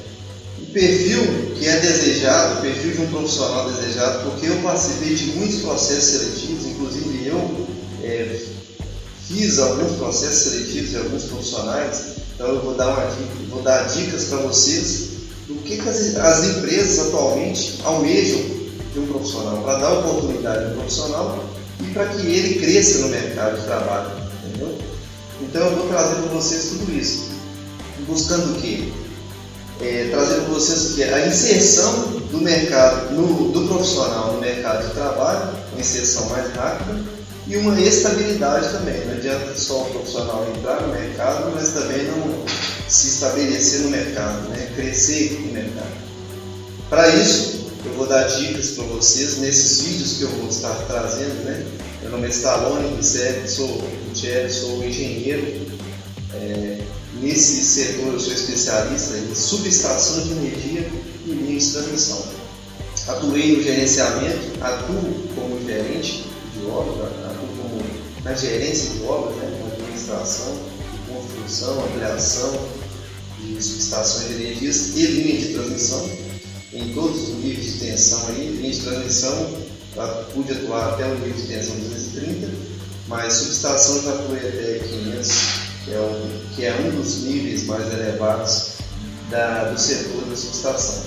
[0.58, 5.24] o perfil que é desejado, o perfil de um profissional desejado, porque eu participei de
[5.36, 7.66] muitos processos seletivos, inclusive eu
[8.02, 8.53] é,
[9.28, 12.02] fiz alguns processos seletivos de alguns profissionais,
[12.34, 13.06] então eu vou dar, uma
[13.50, 15.08] vou dar dicas para vocês
[15.46, 18.40] do que, que as, as, empresas atualmente almejam
[18.92, 21.44] de um profissional, para dar oportunidade ao profissional
[21.80, 24.10] e para que ele cresça no mercado de trabalho,
[24.44, 24.78] entendeu?
[25.40, 27.34] Então eu vou trazer para vocês tudo isso.
[28.06, 28.92] Buscando o quê?
[29.80, 31.92] é, trazendo para vocês o que a inserção
[32.30, 37.00] do mercado, no, do profissional no mercado de trabalho, uma inserção mais rápida
[37.46, 39.04] e uma estabilidade também.
[39.06, 42.44] Não adianta só o profissional entrar no mercado, mas também não
[42.88, 44.72] se estabelecer no mercado, né?
[44.74, 46.04] crescer no mercado.
[46.88, 51.44] Para isso, eu vou dar dicas para vocês nesses vídeos que eu vou estar trazendo.
[51.44, 51.66] Né?
[52.02, 53.02] Meu nome é Stallone,
[53.46, 53.68] sou
[54.06, 55.66] Gutierrez, sou engenheiro.
[56.34, 56.78] É,
[57.24, 60.90] Nesse setor eu sou especialista em subestação de energia
[61.24, 62.22] e linhas de transmissão.
[63.06, 67.10] Atuei no gerenciamento, atuo como gerente de obra,
[68.24, 70.58] na gerência de obras, né, com administração,
[71.06, 72.68] construção, ampliação
[73.38, 76.10] de subestações de energias e linha de transmissão
[76.72, 79.64] em todos os níveis de tensão aí, linha de transmissão
[80.32, 82.50] pude atuar até o nível de tensão 230,
[83.06, 87.92] mas subestação já atuei até 500 que é um, que é um dos níveis mais
[87.92, 88.72] elevados
[89.30, 91.04] da, do setor da subestação.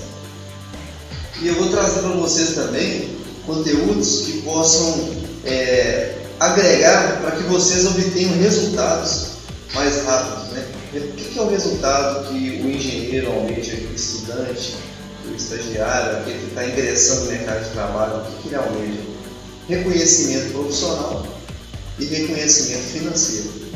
[1.40, 5.10] E eu vou trazer para vocês também conteúdos que possam
[5.44, 9.28] é, agregar para que vocês obtenham resultados
[9.74, 10.52] mais rápidos.
[10.52, 10.66] Né?
[10.94, 14.76] O que é o resultado que o engenheiro almeja, o estudante,
[15.30, 19.00] o estagiário, aquele que está ingressando no mercado de trabalho, o que ele almeja?
[19.68, 21.26] Reconhecimento profissional
[21.98, 23.68] e reconhecimento financeiro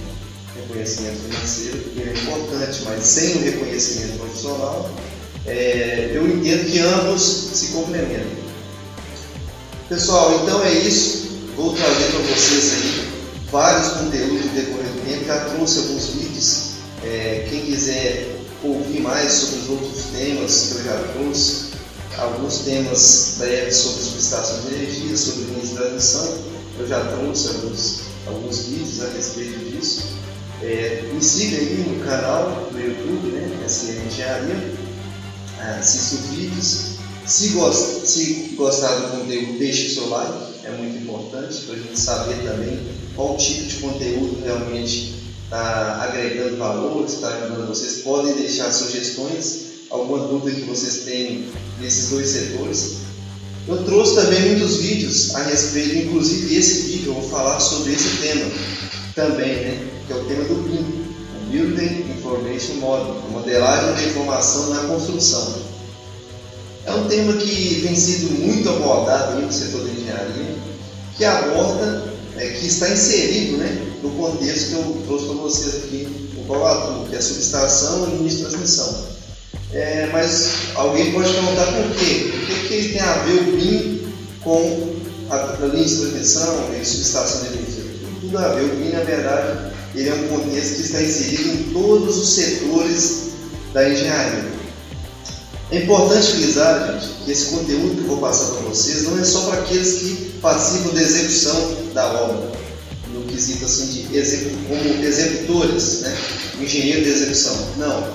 [0.73, 4.91] reconhecimento financeiro, é importante, mas sem o reconhecimento profissional,
[5.47, 7.23] é, eu entendo que ambos
[7.53, 8.43] se complementam.
[9.89, 11.22] Pessoal, então é isso.
[11.57, 13.13] Vou trazer para vocês aí
[13.51, 15.25] vários conteúdos no decorrer do tempo.
[15.27, 16.73] Já trouxe alguns vídeos.
[17.05, 21.73] É, quem quiser ouvir mais sobre os outros temas que eu já trouxe,
[22.17, 26.39] alguns temas breves sobre subestação de energia, sobre linhas de transmissão,
[26.79, 30.05] eu já trouxe alguns, alguns vídeos a respeito disso.
[30.63, 33.65] É, me siga aí no canal do YouTube, né?
[33.67, 34.75] SN Engenharia.
[35.61, 36.93] É, assista os vídeos.
[37.27, 41.79] Se, gosta, se gostar do conteúdo, deixe o seu like, é muito importante para a
[41.79, 42.79] gente saber também
[43.15, 48.03] qual tipo de conteúdo realmente está agregando valor, está ajudando vocês.
[48.03, 51.47] Podem deixar sugestões, alguma dúvida que vocês têm
[51.81, 52.97] nesses dois setores.
[53.69, 58.17] Eu trouxe também muitos vídeos a respeito, inclusive esse vídeo eu vou falar sobre esse
[58.17, 58.51] tema
[59.15, 59.89] também, né?
[60.07, 61.03] que é o tema do BIM.
[61.53, 65.72] Building Information Model, modelagem da informação na construção.
[66.85, 70.57] É um tema que tem sido muito abordado no setor da engenharia,
[71.17, 76.09] que aborda, é, que está inserido né, no contexto que eu trouxe para vocês aqui,
[76.37, 79.13] o qual que é a subestação e linha de transmissão.
[79.73, 82.33] É, mas alguém pode perguntar por quê?
[82.35, 84.13] O que, que tem a ver o BIM
[84.43, 84.97] com
[85.31, 87.85] a, a linha de transmissão e subestação de energia?
[88.21, 88.65] Tudo a ver.
[88.65, 93.31] O BIM, na verdade, ele é um contexto que está inserido em todos os setores
[93.73, 94.62] da engenharia.
[95.73, 99.25] É importante frisar, gente, que esse conteúdo que eu vou passar para vocês não é
[99.25, 102.53] só para aqueles que participam da execução da obra,
[103.15, 106.15] no quesito assim de execu como executores, né?
[106.61, 107.57] engenheiro de execução.
[107.79, 108.07] Não.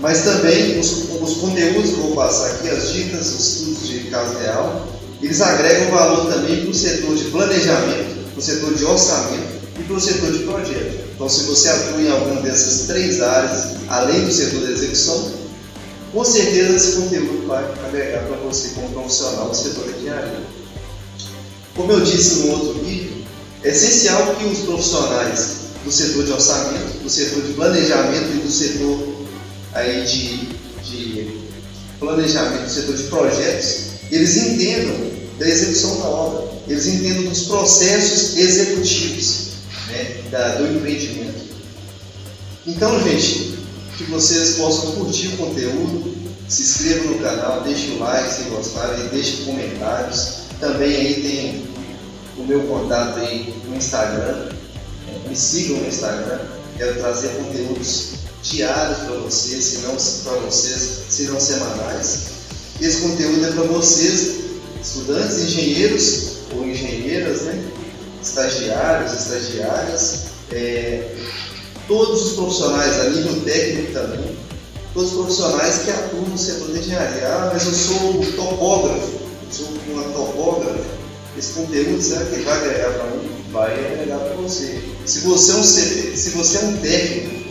[0.00, 3.98] Mas também os, os conteúdos que eu vou passar aqui, as dicas, os estudos de
[4.10, 4.86] caso real,
[5.20, 9.82] eles agregam valor também para o setor de planejamento, para o setor de orçamento e
[9.82, 11.04] para o setor de projeto.
[11.12, 15.43] Então, se você atua em alguma dessas três áreas, além do setor de execução,
[16.14, 20.46] com certeza esse conteúdo vai agregar para você como profissional do setor de engenharia.
[21.74, 23.24] Como eu disse no outro vídeo,
[23.64, 28.50] é essencial que os profissionais do setor de orçamento, do setor de planejamento e do
[28.50, 29.26] setor
[29.72, 30.46] aí de,
[30.84, 31.40] de
[31.98, 33.76] planejamento, do setor de projetos,
[34.12, 39.48] eles entendam da execução da obra, eles entendam dos processos executivos
[39.88, 41.54] né, da, do empreendimento.
[42.64, 43.53] Então, gente,
[43.96, 46.14] que vocês possam curtir o conteúdo,
[46.48, 50.44] se inscrevam no canal, deixem o like se gostarem, deixem comentários.
[50.60, 51.66] Também aí tem
[52.36, 54.50] o meu contato aí no Instagram,
[55.28, 56.40] me sigam no Instagram,
[56.76, 62.34] quero trazer conteúdos diários para vocês, se não para vocês, se não semanais.
[62.80, 64.44] Esse conteúdo é para vocês,
[64.82, 67.70] estudantes, engenheiros ou engenheiras, né?
[68.24, 71.16] estagiários, estagiárias, é,
[71.86, 74.36] todos os profissionais a nível técnico também,
[74.92, 77.28] todos os profissionais que atuam no setor de engenharia.
[77.28, 79.12] Ah, mas eu sou topógrafo,
[79.46, 80.94] eu sou uma topógrafa.
[81.36, 83.28] Esse conteúdo, será que vai agregar para mim?
[83.50, 84.80] Vai agregar para você.
[85.04, 87.44] Se você é um, se você é um técnico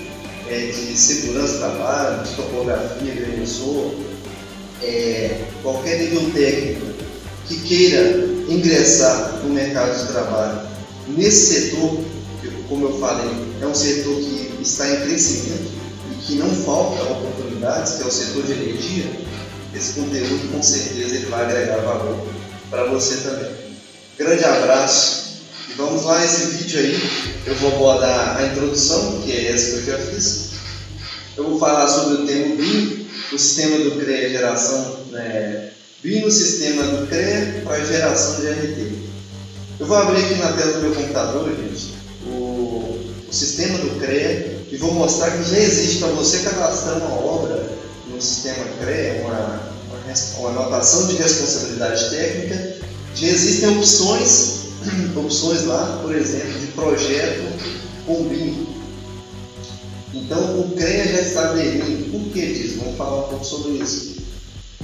[0.50, 3.92] é, de segurança do trabalho, de topografia, agrimensor,
[4.82, 6.94] é, qualquer nível técnico
[7.48, 10.62] que queira ingressar no mercado de trabalho
[11.10, 12.00] nesse setor,
[12.74, 13.30] como eu falei,
[13.62, 15.72] é um setor que está em crescimento
[16.12, 19.12] e que não falta oportunidades, que é o setor de energia,
[19.76, 22.26] esse conteúdo com certeza ele vai agregar valor
[22.72, 23.52] para você também.
[24.18, 25.38] Grande abraço
[25.70, 27.00] e vamos lá esse vídeo aí.
[27.46, 30.50] Eu vou abordar a introdução, que é essa que eu já fiz.
[31.38, 35.70] Eu vou falar sobre o tema BIM, o sistema do CREA geração né,
[36.02, 38.92] BIM no sistema do CREA para geração de RT.
[39.80, 41.93] Eu vou abrir aqui na tela do meu computador, gente,
[43.34, 47.68] o, sistema do CREA e vou mostrar que já existe para você cadastrar uma obra
[48.08, 49.74] no sistema CREA, uma,
[50.38, 52.78] uma, anotação de responsabilidade técnica.
[53.16, 54.68] Já existem opções,
[55.18, 57.44] opções lá, por exemplo, de projeto
[58.06, 58.68] com BIM.
[60.14, 62.12] Então o CREA já está aderindo.
[62.12, 62.80] Por que disso?
[62.80, 64.14] Vamos falar um pouco sobre isso.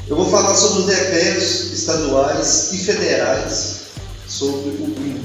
[0.08, 3.76] Eu vou falar sobre os decretos estaduais e federais
[4.28, 5.22] sobre o BIM.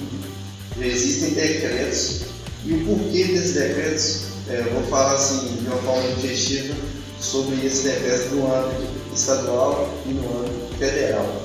[0.79, 2.24] Já existem decretos
[2.66, 6.74] e o porquê desses decretos, é, eu vou falar assim de uma forma objetiva
[7.20, 8.82] sobre esses decretos no âmbito
[9.14, 11.42] estadual e no âmbito federal.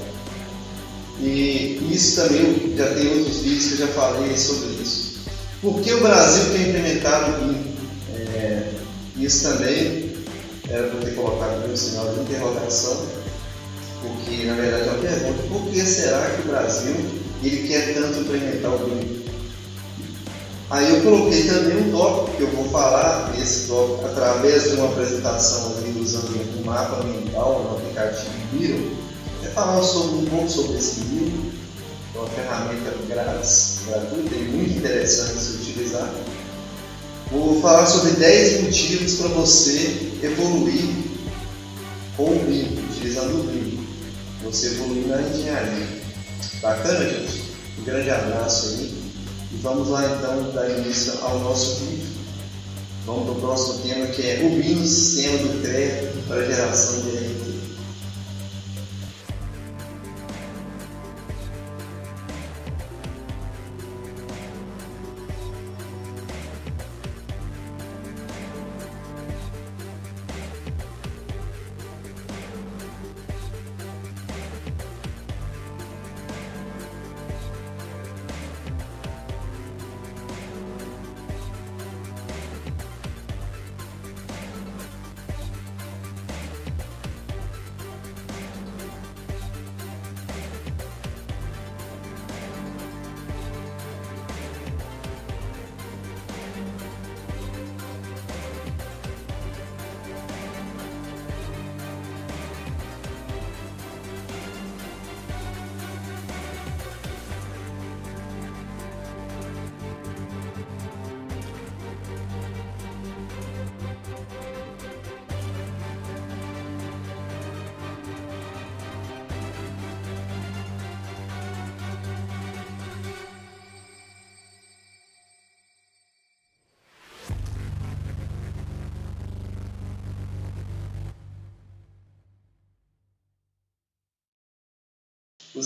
[1.22, 5.20] E isso também, já tem outros vídeos que eu já falei sobre isso.
[5.61, 7.55] Por que o Brasil tem implementado?
[8.15, 8.72] É,
[9.17, 10.15] isso também
[10.70, 13.05] era para ter colocado um sinal de interrogação,
[14.01, 16.95] porque na verdade é uma pergunta, por que será que o Brasil
[17.43, 19.20] ele quer tanto implementar o BIM?
[20.70, 24.89] Aí eu coloquei também um tópico que eu vou falar, esse tópico, através de uma
[24.89, 28.91] apresentação ali, usando um mapa mental no aplicativo Miro,
[29.43, 31.51] é falar sobre, um pouco sobre esse livro,
[32.13, 36.13] é uma ferramenta grátis, gratuita e muito interessante de se utilizar.
[37.32, 41.09] Vou falar sobre 10 motivos para você evoluir
[42.15, 43.80] com o BIM, utilizando o BIM.
[44.43, 45.88] Você evoluir na engenharia.
[46.61, 47.43] Bacana, gente?
[47.80, 48.99] Um grande abraço aí.
[49.52, 52.08] E vamos lá então dar início ao nosso vídeo.
[53.06, 57.18] Vamos para o próximo tema que é o BIM, sistema do CREA para geração de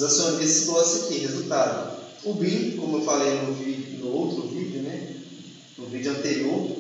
[0.03, 1.97] Os acionistas gostam aqui, resultado.
[2.25, 5.15] O BIM, como eu falei no, vídeo, no outro vídeo, né,
[5.77, 6.75] no vídeo anterior,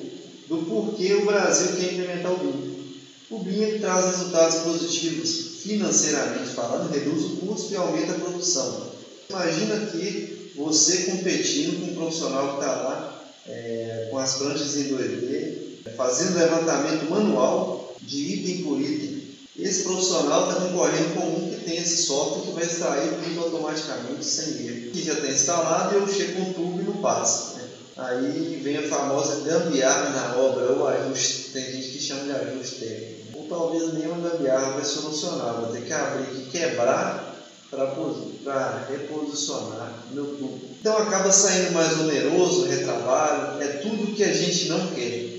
[0.49, 2.95] do porquê o Brasil quer implementar o BIM.
[3.29, 8.91] O BIM traz resultados positivos financeiramente falando, reduz o custo e aumenta a produção.
[9.29, 14.93] Imagina que você competindo com um profissional que está lá é, com as plantas em
[14.93, 19.22] 2D, fazendo levantamento manual de item por item.
[19.57, 24.25] Esse profissional está concorrendo com um que tem esse software que vai extrair tudo automaticamente
[24.25, 24.91] sem erro.
[24.91, 27.57] Que já está instalado e eu chego com um tubo e não passa.
[27.57, 27.69] Né?
[27.95, 32.79] Aí vem a famosa gambiarra na obra, ou ajuste, tem gente que chama de ajuste
[32.79, 33.37] técnico.
[33.37, 37.33] Ou talvez nenhuma gambiarra vai solucionar, vou ter que abrir e quebrar
[37.69, 40.61] para reposicionar meu tubo.
[40.79, 45.29] Então acaba saindo mais oneroso, retrabalho, é tudo que a gente não quer.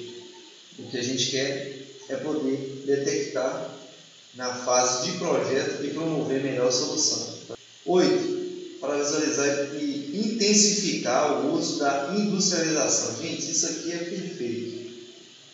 [0.79, 3.74] O que a gente quer é poder detectar
[4.37, 7.35] na fase de projeto e promover melhor solução.
[7.87, 13.17] Oito, para visualizar e intensificar o uso da industrialização.
[13.23, 14.95] Gente, isso aqui é perfeito.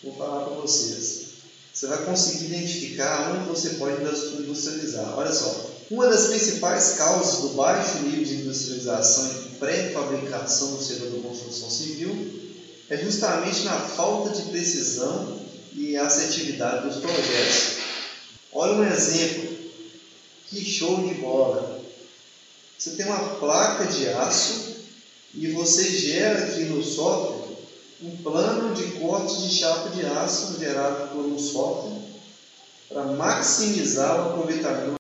[0.03, 1.31] Vou falar para vocês.
[1.73, 5.17] Você vai conseguir identificar onde você pode industrializar.
[5.17, 11.11] Olha só, uma das principais causas do baixo nível de industrialização e pré-fabricação no setor
[11.11, 12.41] da construção civil
[12.89, 15.41] é justamente na falta de precisão
[15.75, 17.80] e assertividade dos projetos.
[18.53, 19.57] Olha um exemplo,
[20.49, 21.81] que show de bola!
[22.77, 24.75] Você tem uma placa de aço
[25.35, 27.57] e você gera aqui no software
[28.03, 32.01] um plano de corte de chapa de aço gerado por um software
[32.89, 34.97] para maximizar o aproveitamento.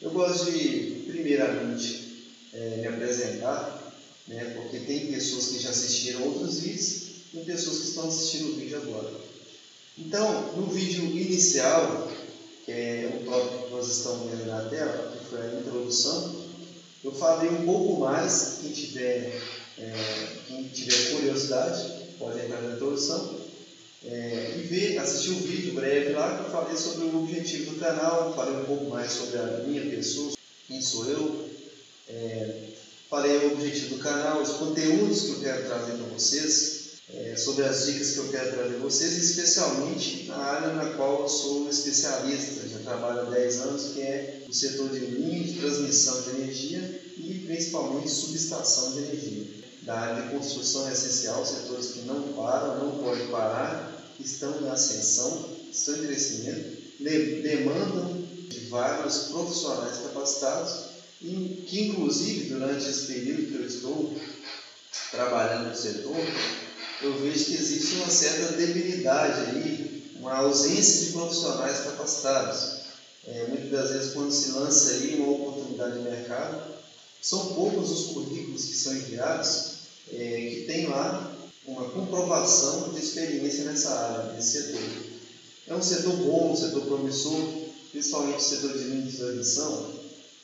[0.00, 2.07] Eu gosto de, primeiramente,
[2.58, 3.94] é, me apresentar,
[4.26, 7.02] né, porque tem pessoas que já assistiram outros vídeos
[7.32, 9.12] e pessoas que estão assistindo o vídeo agora.
[9.96, 12.10] Então, no vídeo inicial,
[12.64, 16.46] que é o próprio que nós estamos vendo na tela, que foi a introdução,
[17.04, 19.40] eu falei um pouco mais, quem tiver,
[19.78, 23.38] é, quem tiver curiosidade, pode entrar na introdução,
[24.04, 27.80] é, e ver, assistir um vídeo breve lá que eu falei sobre o objetivo do
[27.80, 30.32] canal, falei um pouco mais sobre a minha pessoa,
[30.66, 31.48] quem sou eu,
[32.08, 32.68] é,
[33.10, 36.78] falei o objetivo do canal, os conteúdos que eu quero trazer para vocês,
[37.14, 41.22] é, sobre as dicas que eu quero trazer para vocês, especialmente na área na qual
[41.22, 45.54] eu sou especialista, já trabalho há 10 anos, que é o setor de linha de
[45.54, 49.58] transmissão de energia e principalmente subestação de energia.
[49.82, 54.68] Da área de construção é essencial, setores que não param, não podem parar, estão em
[54.68, 60.87] ascensão, estão em crescimento, demandam de vários profissionais capacitados
[61.20, 64.16] que, inclusive, durante esse período que eu estou
[65.10, 66.16] trabalhando no setor,
[67.02, 72.78] eu vejo que existe uma certa debilidade aí, uma ausência de profissionais capacitados.
[73.26, 76.74] É, muitas das vezes, quando se lança aí uma oportunidade de mercado,
[77.20, 79.78] são poucos os currículos que são enviados
[80.12, 84.80] é, que tem lá uma comprovação de experiência nessa área, nesse setor.
[85.66, 87.46] É um setor bom, um setor promissor,
[87.90, 89.97] principalmente o setor de linha de transmissão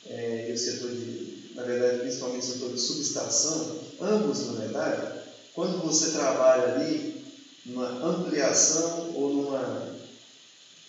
[0.07, 5.19] é, e o setor de, na verdade, principalmente o setor de subestação, ambos, na verdade,
[5.53, 7.23] quando você trabalha ali
[7.65, 9.95] numa ampliação ou numa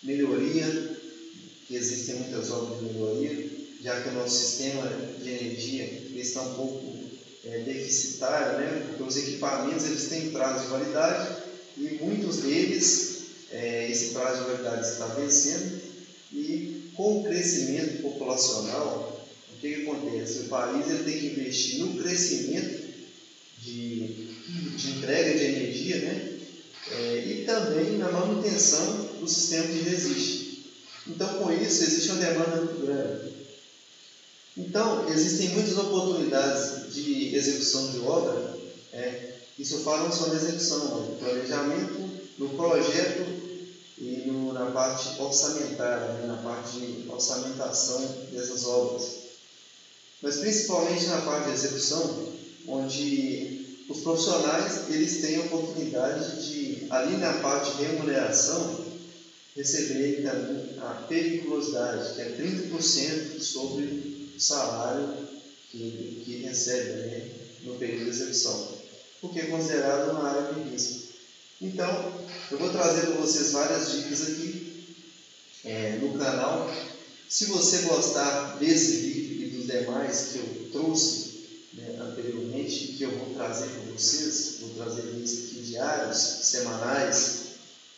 [0.03, 0.97] melhoria,
[1.67, 3.51] que existem muitas obras de melhoria,
[3.83, 4.89] já que o nosso sistema
[5.23, 6.95] de energia está um pouco
[7.45, 8.85] é, deficitário, né?
[8.89, 11.37] porque os equipamentos eles têm prazo de validade
[11.77, 13.17] e muitos deles
[13.51, 15.81] é, esse prazo de validade está vencendo
[16.33, 20.39] e com o crescimento populacional, o que, que acontece?
[20.41, 22.87] O país ele tem que investir no crescimento
[23.59, 24.29] de,
[24.77, 26.33] de entrega de energia né?
[26.89, 30.71] É, e também na manutenção do sistema que já existe.
[31.07, 33.35] Então, com isso, existe uma demanda muito grande.
[34.57, 38.57] Então, existem muitas oportunidades de execução de obra.
[38.93, 43.36] É, isso eu falo só da execução, no planejamento, no projeto
[43.99, 49.05] e no, na parte orçamentária, né, na parte de orçamentação dessas obras.
[50.23, 52.29] Mas principalmente na parte de execução,
[52.69, 58.85] onde os profissionais eles têm a oportunidade de, ali na parte de remuneração,
[59.55, 65.09] receberem também a periculosidade, que é 30% sobre salário
[65.71, 67.31] que, que recebe né,
[67.63, 68.69] no período de execução,
[69.21, 71.06] porque é considerado uma área de risco.
[71.61, 72.13] Então,
[72.51, 74.85] eu vou trazer para vocês várias dicas aqui
[75.65, 76.71] é, no canal.
[77.29, 81.27] Se você gostar desse vídeo e dos demais que eu trouxe
[81.73, 87.39] né, anteriormente, mente que eu vou trazer para vocês, vou trazer vídeos aqui diários, semanais,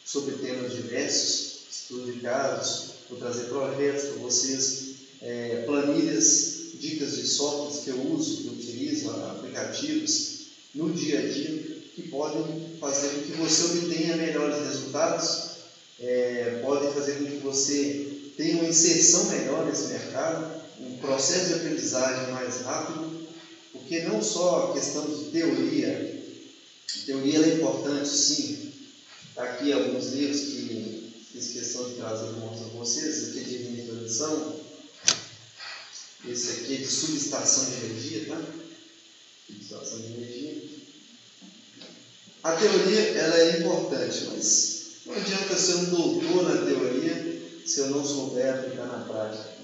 [0.05, 4.85] sobre temas diversos, estudo de casos, vou trazer projetos para vocês,
[5.21, 10.39] é, planilhas, dicas de softwares que eu uso, que eu utilizo, aplicativos
[10.75, 11.68] no dia a dia
[12.01, 15.49] que podem fazer com que você obtenha melhores resultados,
[15.99, 21.55] é, podem fazer com que você tenha uma inserção melhor nesse mercado, um processo de
[21.55, 23.27] aprendizagem mais rápido,
[23.73, 26.25] porque não só a questão de teoria,
[27.05, 28.73] teoria é importante sim,
[29.31, 33.81] está aqui alguns livros que fiz questão de trazer para vocês, esse aqui é de
[33.81, 34.61] introdução,
[36.29, 38.43] esse aqui é de subestação de energia, tá?
[39.47, 40.68] Subestação de energia.
[42.43, 47.89] A teoria ela é importante, mas não adianta ser um doutor na teoria se eu
[47.89, 49.59] não souber aplicar na prática.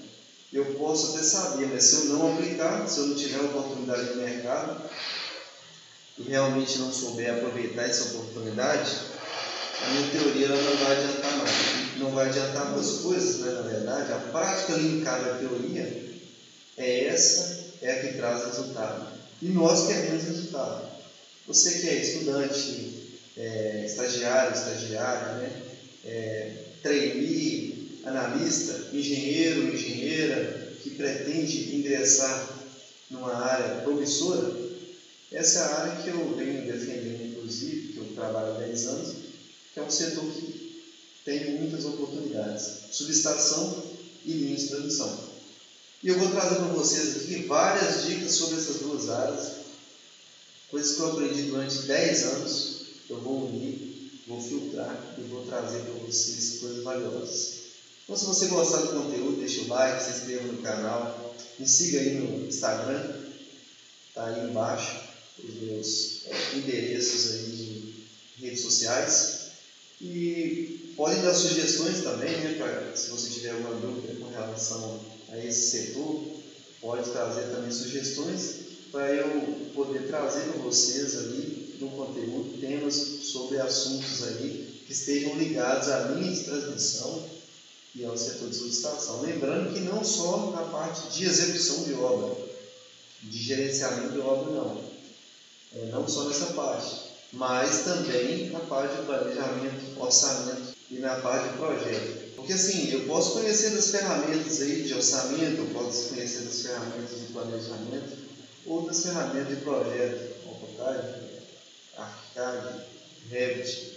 [0.51, 4.15] Eu posso até saber, mas se eu não aplicar, se eu não tiver oportunidade no
[4.15, 4.81] mercado
[6.17, 8.95] e realmente não souber aproveitar essa oportunidade,
[9.81, 11.51] a minha teoria ela não vai adiantar nada.
[11.97, 14.11] Não vai adiantar duas coisas, né, na verdade.
[14.11, 16.05] A prática linkada à teoria
[16.77, 19.07] é essa, é a que traz resultado.
[19.41, 20.94] E nós queremos resultado.
[21.47, 25.61] Você que é estudante, é, estagiário, estagiária, né?
[26.03, 32.55] É, trainee, analista, engenheiro, engenheira que pretende ingressar
[33.09, 34.65] numa área promissora,
[35.31, 39.15] essa é a área que eu venho defendendo, inclusive, que eu trabalho há 10 anos,
[39.73, 40.83] que é um setor que
[41.25, 42.69] tem muitas oportunidades.
[42.91, 43.83] Subestação
[44.23, 45.25] e linha de transmissão.
[46.03, 49.64] E eu vou trazer para vocês aqui várias dicas sobre essas duas áreas,
[50.75, 52.67] coisas que eu aprendi durante 10 anos,
[53.09, 57.51] eu vou unir, vou filtrar e vou trazer para vocês coisas valiosas.
[58.03, 61.99] Então, se você gostar do conteúdo, deixa o like, se inscreva no canal, me siga
[61.99, 63.09] aí no Instagram,
[64.13, 64.97] tá aí embaixo
[65.41, 67.85] os meus é, endereços aí
[68.37, 69.35] de redes sociais.
[70.01, 74.99] E podem dar sugestões também, né, pra, se você tiver alguma dúvida com relação
[75.29, 76.21] a esse setor,
[76.81, 78.64] pode trazer também sugestões
[78.95, 85.35] para eu poder trazer para vocês ali no conteúdo temas sobre assuntos aí que estejam
[85.35, 87.25] ligados à linha de transmissão
[87.93, 89.19] e ao setor de subestação.
[89.19, 92.37] Lembrando que não só na parte de execução de obra,
[93.21, 94.81] de gerenciamento de obra, não.
[95.73, 96.95] É, não só nessa parte,
[97.33, 102.35] mas também na parte de planejamento, orçamento e na parte de projeto.
[102.37, 107.19] Porque assim, eu posso conhecer das ferramentas aí de orçamento, eu posso conhecer das ferramentas
[107.19, 108.24] de planejamento
[108.65, 111.15] ou das ferramentas de projeto, AutoCAD,
[111.97, 112.85] ArchiCAD,
[113.29, 113.95] Revit.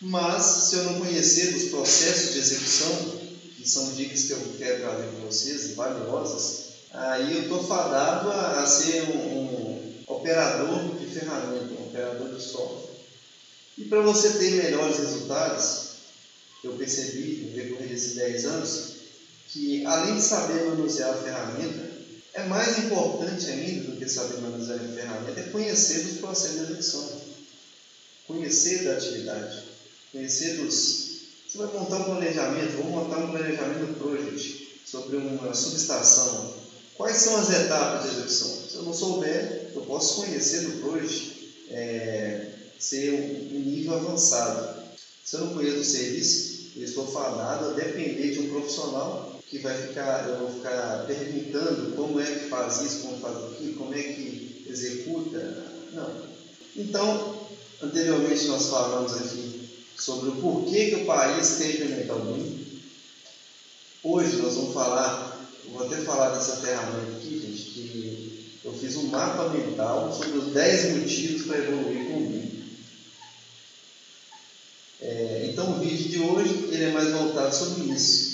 [0.00, 3.20] Mas se eu não conhecer dos processos de execução,
[3.56, 8.62] que são dicas que eu quero trazer para vocês, valiosas, aí eu estou fadado a,
[8.62, 12.92] a ser um, um, operador de ferramenta, um operador de software.
[13.78, 15.92] E para você ter melhores resultados,
[16.64, 18.92] eu percebi no decorrer desses 10 anos,
[19.48, 21.91] que além de saber manusear a ferramenta,
[22.34, 26.72] é mais importante ainda do que saber manusear a ferramenta é conhecer dos processos de
[26.72, 27.08] execução,
[28.26, 29.62] conhecer da atividade,
[30.12, 31.12] conhecer dos
[31.52, 36.54] você vai montar um planejamento, vou montar um planejamento do project sobre uma subestação.
[36.96, 38.70] Quais são as etapas de execução?
[38.70, 44.82] Se eu não souber, eu posso conhecer do project, é, ser um nível avançado.
[45.22, 49.58] Se eu não conheço o serviço, eu estou fadado a depender de um profissional que
[49.58, 53.94] vai ficar, eu vou ficar perguntando como é que faz isso, como faz aquilo, como
[53.94, 55.38] é que executa.
[55.92, 56.10] Não.
[56.74, 57.46] Então,
[57.82, 62.80] anteriormente nós falamos aqui sobre o porquê que o país tem pimentão ruim.
[64.02, 69.08] Hoje nós vamos falar, vou até falar dessa ferramenta aqui, gente, que eu fiz um
[69.08, 72.52] mapa mental sobre os 10 motivos para evoluir com o.
[75.02, 78.31] É, então o vídeo de hoje ele é mais voltado sobre isso.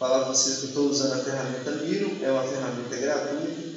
[0.00, 3.68] Falar para vocês que estou usando a ferramenta Miro, é uma ferramenta gratuita,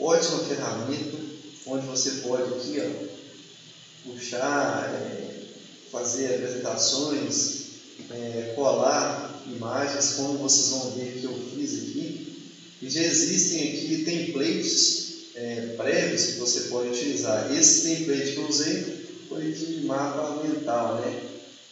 [0.00, 1.18] ótima ferramenta,
[1.66, 5.42] onde você pode aqui ó, puxar, é,
[5.90, 7.64] fazer apresentações,
[8.10, 12.48] é, colar imagens, como vocês vão ver que eu fiz aqui.
[12.80, 17.54] E já existem aqui templates é, prévios que você pode utilizar.
[17.54, 21.20] Esse template que eu usei foi de mapa mental, né?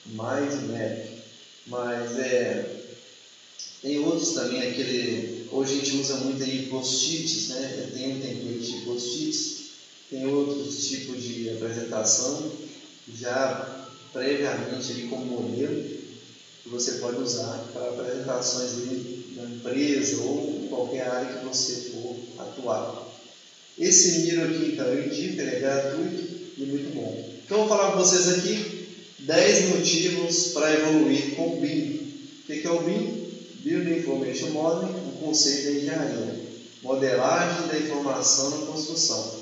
[0.05, 1.11] Mind Map.
[1.67, 2.80] Mas é,
[3.83, 5.49] tem outros também, aquele.
[5.51, 7.91] Hoje a gente usa muito aí post-its, né?
[7.93, 9.57] Tem um template de post-its,
[10.11, 12.53] tem outros tipos de apresentação
[13.19, 15.83] já previamente ali como modelo
[16.63, 21.91] que você pode usar para apresentações ali na empresa ou em qualquer área que você
[21.91, 23.09] for atuar.
[23.79, 26.23] Esse Miro aqui, então, eu indico, ele é gratuito
[26.59, 27.31] e muito bom.
[27.45, 28.87] Então, vou falar com vocês aqui
[29.21, 32.01] 10 motivos para evoluir com o BIM.
[32.43, 33.20] O que é o BIM?
[33.63, 36.51] Building Information Modeling, o conceito da engenharia.
[36.83, 39.41] Modelagem da informação na construção.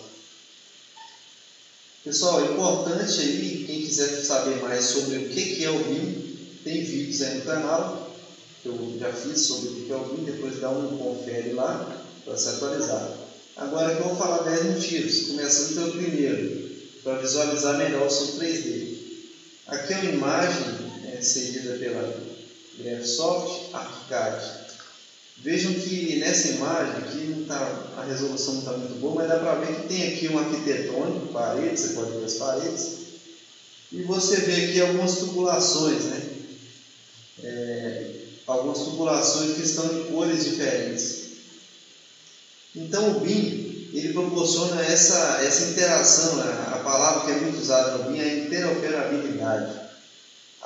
[2.05, 6.83] Pessoal, é importante aí, quem quiser saber mais sobre o que é o BIM, tem
[6.83, 8.17] vídeos aí no canal,
[8.63, 12.05] que eu já fiz sobre o que é o BIM, depois dá um confere lá
[12.25, 13.13] para se atualizar.
[13.57, 16.71] Agora que eu vou falar 10 motivos, começando pelo primeiro,
[17.05, 18.99] para visualizar melhor o seu 3D.
[19.69, 20.65] Aqui é uma imagem
[21.05, 22.28] é, pela
[22.79, 24.69] Graphisoft ArchiCAD.
[25.39, 29.55] Vejam que nessa imagem aqui tá, a resolução não está muito boa, mas dá para
[29.55, 32.91] ver que tem aqui um arquitetônico, paredes, você pode ver as paredes.
[33.93, 36.23] E você vê aqui algumas tubulações, né?
[37.43, 38.07] É,
[38.47, 41.29] algumas tubulações que estão em cores diferentes.
[42.75, 46.67] Então o BIM ele proporciona essa, essa interação, né?
[46.73, 49.78] a palavra que é muito usada no BIM é interoperabilidade.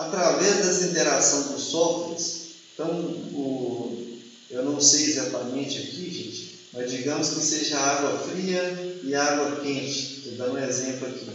[0.03, 2.43] Através dessa interação com softwares,
[2.75, 4.19] então o,
[4.51, 10.19] eu não sei exatamente aqui, gente, mas digamos que seja água fria e água quente.
[10.19, 11.31] Estou dando um exemplo aqui.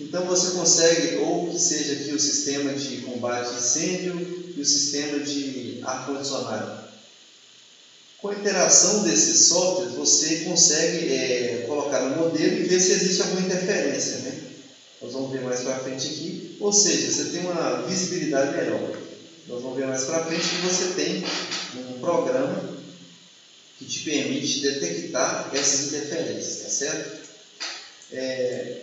[0.00, 4.64] Então você consegue, ou que seja aqui o sistema de combate a incêndio e o
[4.64, 6.82] sistema de ar-condicionado.
[8.18, 13.20] Com a interação desses softwares, você consegue é, colocar no modelo e ver se existe
[13.20, 14.16] alguma interferência.
[14.18, 14.51] Né?
[15.02, 16.56] Nós vamos ver mais para frente aqui.
[16.60, 18.96] Ou seja, você tem uma visibilidade melhor.
[19.48, 21.24] Nós vamos ver mais para frente que você tem
[21.74, 22.62] um programa
[23.78, 27.22] que te permite detectar essas interferências, tá certo?
[28.12, 28.76] É,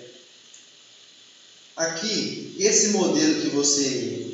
[1.78, 4.28] aqui, esse modelo que você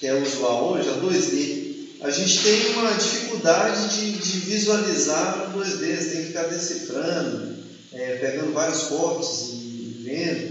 [0.00, 1.70] quer usar hoje, a 2D,
[2.00, 7.56] a gente tem uma dificuldade de, de visualizar no 2D, você tem que ficar decifrando,
[7.92, 10.49] é, pegando vários cortes e vendo.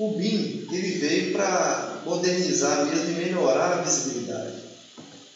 [0.00, 4.54] O BIM ele veio para modernizar mesmo e melhorar a visibilidade.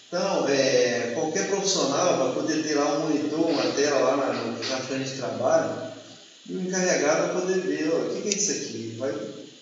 [0.09, 4.79] Então, é, qualquer profissional vai poder ter lá um monitor, uma tela lá na, na
[4.79, 5.93] frente de trabalho
[6.49, 8.97] e o encarregado vai poder ver ó, o que, é isso aqui.
[8.97, 9.13] Vai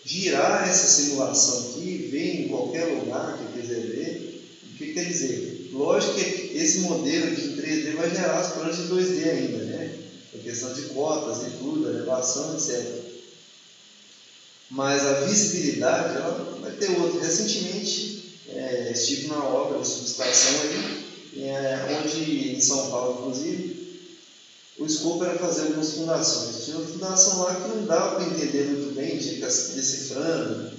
[0.04, 4.40] girar essa simulação aqui, ver em qualquer lugar que quiser ver.
[4.62, 5.68] O que quer dizer?
[5.72, 9.94] Lógico que esse modelo em 3D vai gerar as plantas de 2D ainda, né?
[10.32, 13.01] A questão de cotas e tudo, elevação, etc
[14.72, 17.20] mas a visibilidade ela vai ter outra.
[17.20, 23.82] Recentemente é, estive na obra de subestação aí, é, onde em São Paulo, inclusive,
[24.78, 26.64] o escopo era fazer algumas fundações.
[26.64, 30.72] Tinha uma fundação lá que não dava para entender muito bem, tinha que decifrando.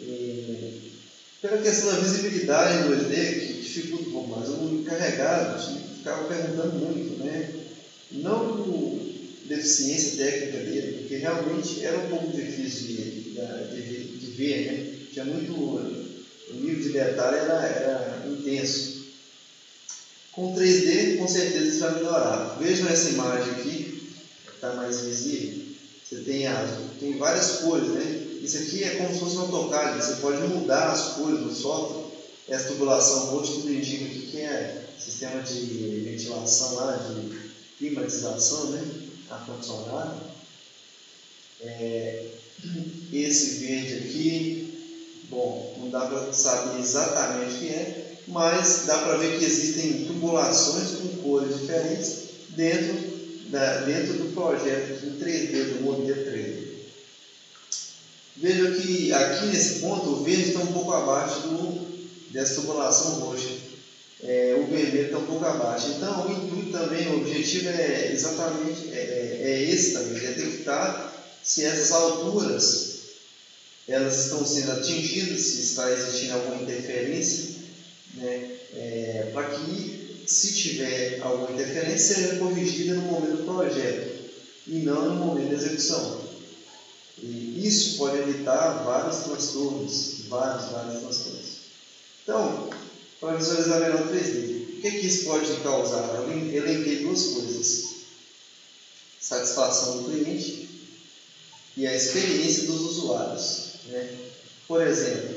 [0.00, 0.90] E,
[1.42, 5.60] pela questão da visibilidade em 2D, que dificulta um pouco mais, o encarregado
[5.96, 7.50] ficava perguntando muito, né?
[8.12, 9.00] Não
[9.44, 15.06] deficiência técnica dele, porque realmente era um pouco difícil de, de, de ver, né?
[15.12, 15.52] Tinha muito.
[15.52, 19.00] O nível de detalhe era, era intenso.
[20.32, 22.56] Com 3D, com certeza isso vai melhorar.
[22.58, 24.12] Vejam essa imagem aqui,
[24.54, 25.64] está mais visível.
[26.04, 28.26] Você tem, as, tem várias cores, né?
[28.42, 32.10] Isso aqui é como se fosse um AutoCAD, você pode mudar as cores do software.
[32.48, 37.38] Essa tubulação roxa tudo indica aqui que é sistema de ventilação lá, de
[37.78, 38.84] climatização, né?
[39.30, 40.29] ar-condicionado.
[41.62, 42.26] É,
[43.12, 44.96] esse verde aqui,
[45.28, 50.06] bom, não dá para saber exatamente o que é, mas dá para ver que existem
[50.06, 52.18] tubulações com cores diferentes
[52.50, 52.96] dentro,
[53.50, 56.70] da, dentro do projeto em 3D, do modelo 3D.
[58.36, 61.86] Veja que aqui nesse ponto o verde está um pouco abaixo do,
[62.30, 63.70] dessa tubulação roxa
[64.22, 65.88] é, o vermelho está um pouco abaixo.
[65.96, 71.19] Então, o intuito também, o objetivo é exatamente é, é esse também, detectar
[71.50, 72.90] se essas alturas
[73.88, 77.56] elas estão sendo atingidas, se está existindo alguma interferência,
[78.14, 84.30] né, é, para que, se tiver alguma interferência, seja corrigida no momento do projeto
[84.68, 86.20] e não no momento da execução.
[87.18, 91.50] E isso pode evitar vários transtornos, vários, vários transtornos.
[92.22, 92.70] Então,
[93.18, 94.78] para visualizar melhor 3D.
[94.78, 96.14] O que, é que isso pode causar?
[96.14, 97.90] Eu elenquei duas coisas:
[99.20, 100.70] satisfação do cliente
[101.80, 103.70] e a experiência dos usuários.
[103.86, 104.06] Né?
[104.68, 105.34] Por exemplo,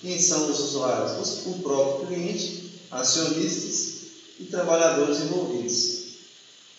[0.00, 1.46] quem são os usuários?
[1.46, 4.08] O próprio cliente, acionistas
[4.40, 6.02] e trabalhadores envolvidos.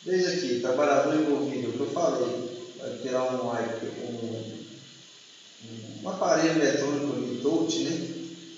[0.03, 2.27] Veja aqui, trabalhador envolvido, que eu falei,
[2.77, 3.47] vai tirar um,
[4.05, 4.53] um,
[6.03, 8.07] um aparelho eletrônico de touch, né?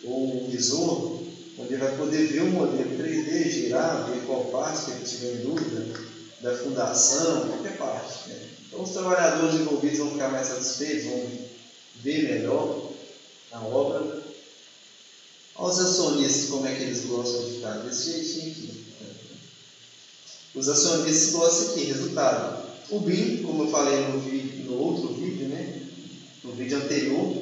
[0.05, 1.21] ou um visor,
[1.59, 5.43] onde vai poder ver o modelo 3D, girar, ver qual parte que ele tiver em
[5.43, 5.85] dúvida,
[6.41, 8.29] da fundação, qualquer parte.
[8.29, 8.57] Né?
[8.77, 11.27] Então os trabalhadores envolvidos vão ficar mais satisfeitos, vão
[11.95, 12.91] ver melhor
[13.51, 14.21] a obra.
[15.57, 17.79] Os acionistas, como é que eles gostam de ficar?
[17.79, 18.83] Desse jeitinho aqui.
[20.53, 22.67] Os acionistas gostam aqui, resultado.
[22.91, 25.81] O BIM, como eu falei no, vídeo, no outro vídeo, né?
[26.43, 27.33] no vídeo anterior,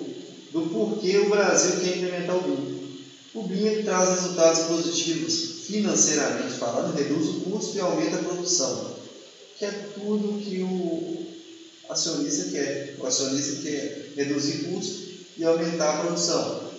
[0.54, 3.04] do porquê o Brasil quer implementar o BIM.
[3.34, 8.96] O BIM traz resultados positivos financeiramente falando, reduz o custo e aumenta a produção,
[9.58, 11.26] que é tudo que o
[11.90, 12.96] acionista quer.
[13.00, 15.06] O acionista quer reduzir custo
[15.38, 16.72] e aumentar a produção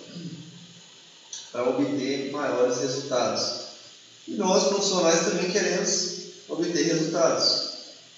[1.51, 3.67] para obter maiores resultados.
[4.27, 6.17] E nós, profissionais, também queremos
[6.49, 7.67] obter resultados.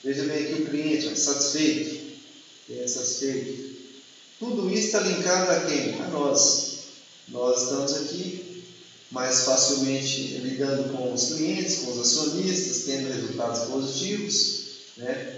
[0.03, 2.18] Veja bem aqui o cliente, satisfeito,
[2.70, 3.78] é satisfeito.
[4.39, 6.01] Tudo isso está linkado a quem?
[6.01, 6.80] A nós.
[7.28, 8.49] Nós estamos aqui
[9.12, 14.60] mais facilmente lidando com os clientes, com os acionistas, tendo resultados positivos,
[14.97, 15.36] né?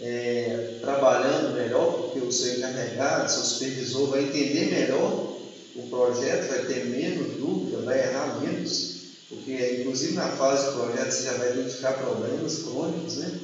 [0.00, 5.38] É, trabalhando melhor, porque o seu encarregado, seu supervisor vai entender melhor
[5.76, 8.94] o projeto, vai ter menos dúvida, vai errar menos,
[9.28, 13.40] porque inclusive na fase do projeto você já vai identificar problemas crônicos, né?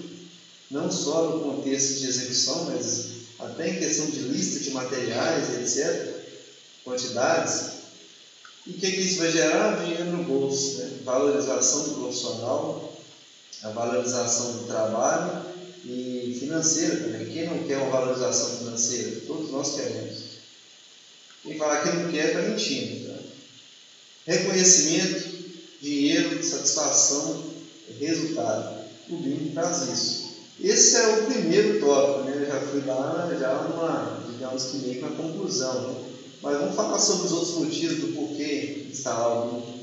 [0.70, 3.06] não só no contexto de execução, mas
[3.38, 6.20] até em questão de lista de materiais, etc.,
[6.84, 7.79] quantidades.
[8.66, 9.84] E o que, que isso vai gerar?
[9.84, 10.98] Dinheiro no bolso, né?
[11.04, 12.92] valorização do profissional,
[13.62, 15.44] a valorização do trabalho
[15.84, 17.30] e financeira também.
[17.30, 19.20] Quem não quer uma valorização financeira?
[19.26, 20.30] Todos nós queremos.
[21.42, 23.08] Quem falar que não quer está mentindo.
[23.08, 23.18] Tá?
[24.26, 25.30] Reconhecimento,
[25.80, 27.42] dinheiro, satisfação,
[27.98, 28.80] resultado.
[29.08, 30.30] O BIM traz isso.
[30.60, 32.36] Esse é o primeiro tópico, né?
[32.36, 36.09] Eu já fui lá, já uma, digamos que meio que uma conclusão, né?
[36.42, 39.74] Mas vamos falar sobre os outros motivos do porquê instalar o BIM.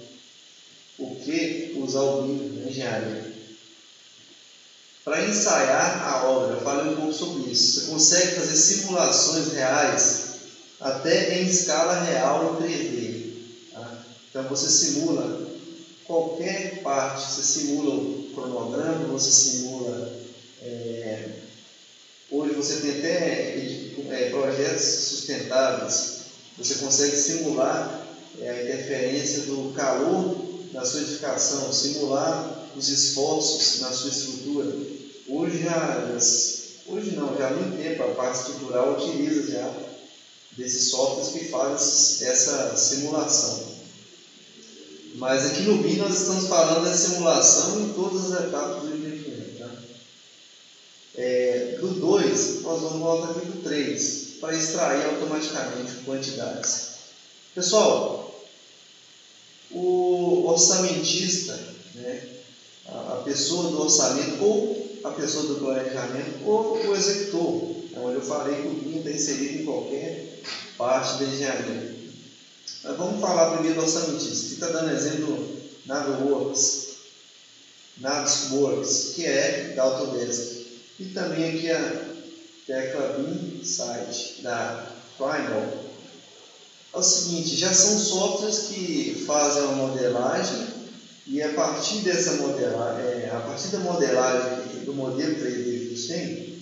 [0.97, 3.28] Por que usar o BIM na engenharia?
[5.05, 7.80] Para ensaiar a obra, eu falei um pouco sobre isso.
[7.80, 10.24] Você consegue fazer simulações reais
[10.82, 13.22] até em escala real em 3D.
[13.72, 13.93] Tá?
[14.30, 15.39] Então você simula
[16.03, 20.12] qualquer parte, você simula o cronograma, você simula
[20.62, 21.24] é,
[22.32, 23.53] hoje você tem até
[24.10, 26.16] é, projetos sustentáveis,
[26.58, 28.08] você consegue simular
[28.39, 30.36] é, a interferência do calor
[30.74, 34.76] na sua edificação, simular os esforços na sua estrutura.
[35.28, 36.10] Hoje já,
[36.88, 39.74] hoje não, já há muito tempo a parte estrutural utiliza já
[40.58, 43.78] desses softwares que fazem essa simulação.
[45.16, 48.97] Mas aqui no BIM nós estamos falando da simulação em todas as etapas do
[51.18, 56.88] é, do 2, nós vamos voltar aqui para o 3, para extrair automaticamente quantidades.
[57.54, 58.46] Pessoal,
[59.72, 61.58] o orçamentista,
[61.96, 62.28] né,
[62.88, 68.22] a pessoa do orçamento, ou a pessoa do planejamento, ou o executor, é onde eu
[68.22, 70.42] falei que o BIM está inserido em qualquer
[70.78, 71.96] parte da engenharia.
[72.84, 76.88] Mas vamos falar primeiro do orçamentista, que está dando exemplo NaviWorks,
[77.98, 80.68] Navisworks, que é da Autodesk.
[81.00, 82.16] E também aqui a
[82.68, 85.86] tecla Insight da Primal.
[86.93, 90.68] É o seguinte, já são softwares que fazem a modelagem
[91.26, 96.07] e a partir dessa modelagem, é, a partir da modelagem do modelo 3D que eles
[96.07, 96.57] têm,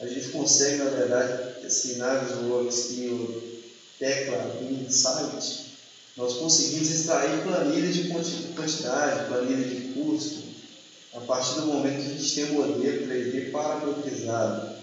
[0.00, 3.42] a gente consegue, na verdade, esse Navisworks e o
[3.98, 5.68] tecla Insight,
[6.16, 10.42] nós conseguimos extrair planilha de quantidade, planilha de custo,
[11.14, 14.77] a partir do momento que a gente tem o modelo 3D parametrizado.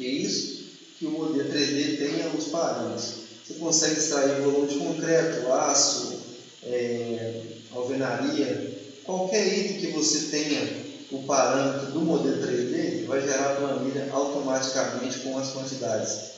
[0.00, 0.64] Que é isso?
[0.98, 3.16] Que o modelo 3D tenha os parâmetros.
[3.46, 6.22] Você consegue extrair volume de concreto, aço,
[6.62, 13.56] é, alvenaria, qualquer item que você tenha o parâmetro do modelo 3D, vai gerar a
[13.56, 16.30] planilha automaticamente com as quantidades.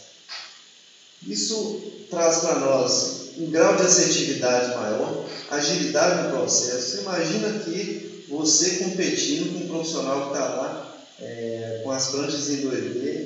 [1.25, 7.03] Isso traz para nós um grau de assertividade maior, agilidade no processo.
[7.03, 10.93] Imagina que você competindo com um profissional que está lá
[11.23, 13.22] é, com as pranchas em 2D,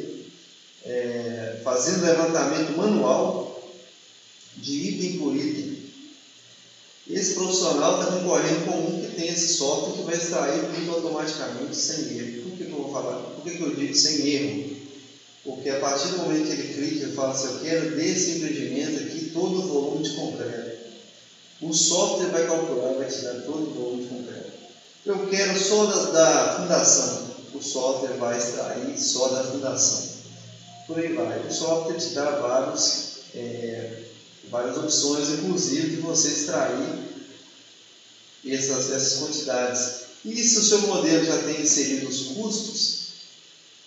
[0.86, 3.62] é, fazendo levantamento manual
[4.56, 5.76] de item por item.
[7.08, 11.76] Esse profissional está concorrendo com um que tem esse software que vai extrair tudo automaticamente
[11.76, 12.42] sem erro.
[12.42, 13.18] Por que, que eu vou falar?
[13.18, 14.76] Por que, que eu digo sem erro?
[15.44, 18.98] Porque a partir do momento que ele clica e fala assim, eu quero desse empreendimento
[19.04, 20.76] aqui todo o volume de concreto.
[21.60, 24.50] O software vai calcular, vai te dar todo o volume de concreto.
[25.04, 27.36] Eu quero só da, da fundação.
[27.54, 30.15] O software vai extrair só da fundação.
[30.86, 31.46] Por aí vai.
[31.46, 34.04] O software te dá vários, é,
[34.44, 37.06] várias opções, inclusive de você extrair
[38.46, 40.06] essas, essas quantidades.
[40.24, 43.06] E se o seu modelo já tem inserido os custos,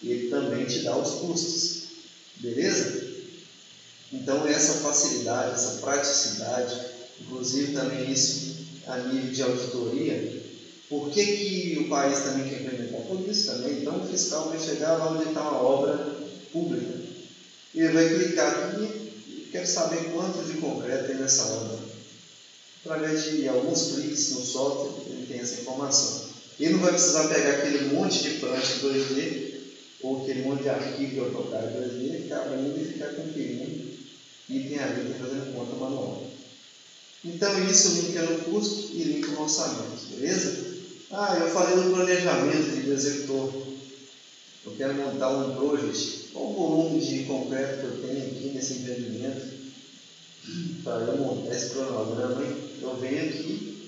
[0.03, 1.79] ele também te dá os custos.
[2.35, 3.09] Beleza?
[4.11, 6.81] Então, essa facilidade, essa praticidade,
[7.21, 10.39] inclusive também isso a nível de auditoria,
[10.89, 13.01] por que, que o país também quer implementar?
[13.01, 13.79] Por isso também.
[13.79, 16.18] Então, o fiscal vai chegar lá onde está uma obra
[16.51, 16.93] pública.
[17.73, 18.83] E ele vai clicar aqui
[19.27, 21.79] e quer saber quanto de concreto tem nessa obra.
[22.83, 26.29] Através de alguns cliques no software, ele tem essa informação.
[26.59, 29.59] Ele não vai precisar pegar aquele monte de prancha 2D
[30.01, 33.89] ou aquele monte de arquivo de AutoCAD 2D, ficar abrindo e ficar conferindo
[34.49, 36.29] item a item, fazendo conta manual.
[37.23, 40.69] Então, isso linka no custo e linka no orçamento, beleza?
[41.11, 43.51] Ah, eu falei do planejamento de executor.
[44.65, 46.28] Eu quero montar um project.
[46.31, 49.59] Qual o volume de concreto que eu tenho aqui nesse empreendimento?
[50.83, 52.41] Para eu montar esse cronograma,
[52.81, 53.79] eu venho aqui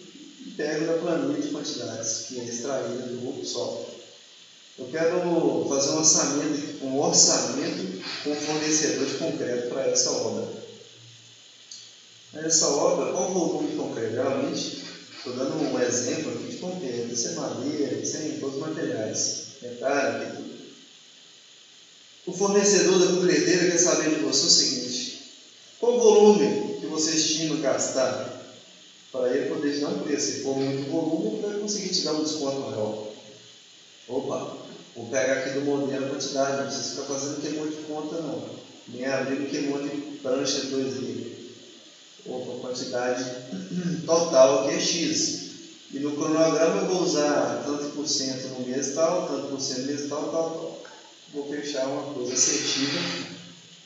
[0.42, 3.92] e pego da planilha de quantidades, que é extraída do software.
[4.78, 7.88] Eu quero fazer um orçamento, um orçamento
[8.24, 10.48] com fornecedor de concreto para essa obra.
[12.34, 14.14] Essa obra, qual o volume de concreto?
[14.14, 14.78] Geralmente,
[15.18, 19.42] estou dando um exemplo aqui de concreto, isso é madeira, isso é todos os materiais,
[19.62, 20.51] metálica tudo.
[22.26, 25.18] O fornecedor da concreteira quer saber de você o seguinte:
[25.80, 28.32] qual o volume que você estima gastar
[29.12, 30.28] para ele poder te dar um preço?
[30.28, 32.96] Se for muito volume, ele vai conseguir te dar um desconto maior.
[34.08, 34.54] Opa,
[34.96, 38.44] vou pegar aqui do modelo a quantidade, não precisa ficar fazendo queimou de conta não.
[38.88, 39.90] Nem abrir queimou de
[40.22, 41.24] prancha 2D.
[42.26, 43.26] Opa, quantidade
[44.06, 45.42] total aqui é X.
[45.92, 49.80] E no cronograma eu vou usar tanto por cento no mês tal, tanto por cento
[49.80, 50.81] no mês tal, tal, tal.
[51.34, 53.00] Vou fechar uma coisa assertiva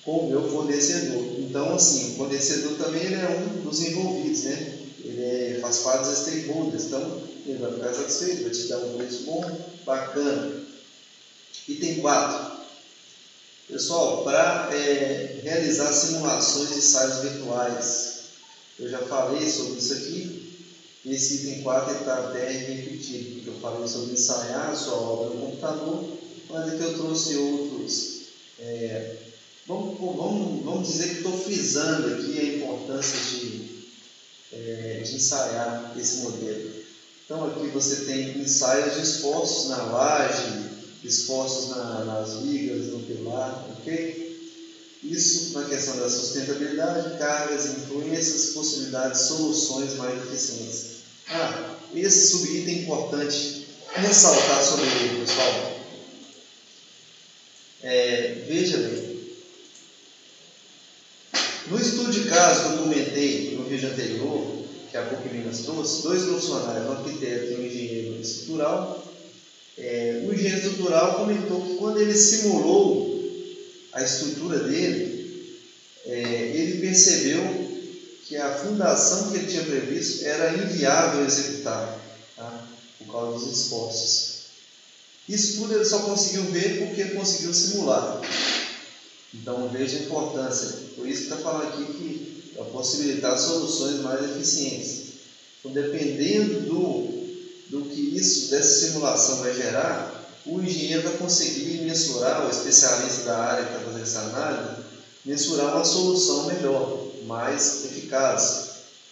[0.03, 1.23] com o meu fornecedor.
[1.39, 4.79] Então, assim, o fornecedor também ele é um dos envolvidos, né?
[5.03, 8.97] Ele é, faz parte dos stakeholders, então ele vai ficar satisfeito, vai te dar um
[8.97, 10.53] preço bom, bacana.
[11.67, 12.55] Item 4.
[13.67, 18.15] Pessoal, para é, realizar simulações de ensaios virtuais,
[18.79, 20.55] eu já falei sobre isso aqui.
[21.05, 25.41] Esse item 4 está até repetido, porque eu falei sobre ensaiar a sua obra no
[25.41, 26.03] computador,
[26.55, 28.15] mas aqui eu trouxe outros.
[28.59, 29.15] É,
[29.67, 33.85] vamos, vamos, vamos dizer que estou frisando aqui a importância de,
[34.53, 36.71] é, de ensaiar esse modelo.
[37.25, 40.69] Então aqui você tem ensaios de esforços na laje,
[41.03, 44.25] esforços na, nas vigas, no pilar, ok?
[45.03, 50.95] Isso na questão da sustentabilidade, cargas, influências, possibilidades, soluções mais eficientes.
[51.27, 55.74] Ah, esse subitem é importante ressaltar sobre ele, pessoal.
[57.87, 59.15] É, veja bem,
[61.67, 64.43] no estudo de caso que eu comentei no vídeo anterior,
[64.89, 69.05] que a PUC Minas trouxe, dois profissionais, um arquiteto e um engenheiro estrutural.
[69.77, 73.07] É, o engenheiro estrutural comentou que quando ele simulou
[73.93, 75.23] a estrutura dele,
[76.07, 76.11] é,
[76.55, 77.71] ele percebeu
[78.25, 81.87] que a fundação que ele tinha previsto era inviável executar,
[82.35, 82.67] tá?
[82.97, 84.34] por causa dos esforços.
[85.27, 88.21] Isso tudo ele só conseguiu ver porque conseguiu simular.
[89.33, 90.69] Então veja a importância.
[90.95, 95.05] Por isso que está falando aqui que para possibilitar soluções mais eficientes.
[95.59, 97.27] Então, dependendo do,
[97.69, 103.37] do que isso, dessa simulação vai gerar, o engenheiro vai conseguir mensurar, o especialista da
[103.37, 104.83] área que está fazendo essa análise,
[105.25, 108.65] mensurar uma solução melhor, mais eficaz,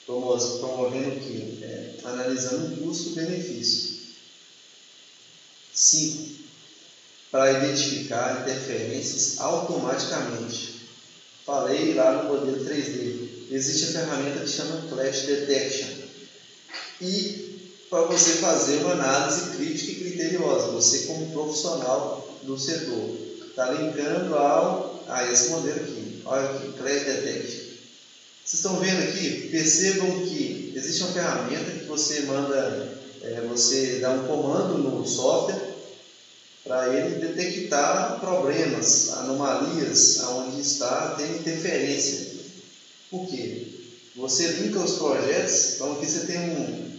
[0.06, 1.60] promovendo o que?
[1.64, 3.93] É, analisando o custo-benefício.
[5.74, 6.44] 5.
[7.32, 10.88] Para identificar interferências automaticamente.
[11.46, 15.90] Falei lá no modelo 3D existe a ferramenta que chama Clash Detection.
[17.02, 23.16] E para você fazer uma análise crítica e criteriosa, você como profissional do setor,
[23.48, 26.22] está linkando ao, a esse modelo aqui.
[26.26, 27.64] Olha aqui, Clash Detection.
[28.44, 29.50] Vocês estão vendo aqui?
[29.52, 35.74] Percebam que existe uma ferramenta que você manda, é, você dá um comando no software
[36.64, 42.34] para ele detectar problemas, anomalias, aonde está tendo interferência.
[43.10, 43.68] Por quê?
[44.16, 46.92] Você linka os projetos, então aqui você tem um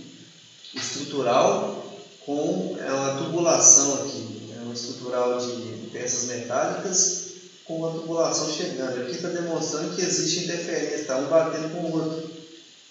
[0.74, 1.84] estrutural
[2.26, 7.24] com é uma tubulação aqui, é um estrutural de peças metálicas
[7.64, 9.02] com uma tubulação chegando.
[9.02, 12.30] Aqui está demonstrando que existe interferência, está um batendo com o outro.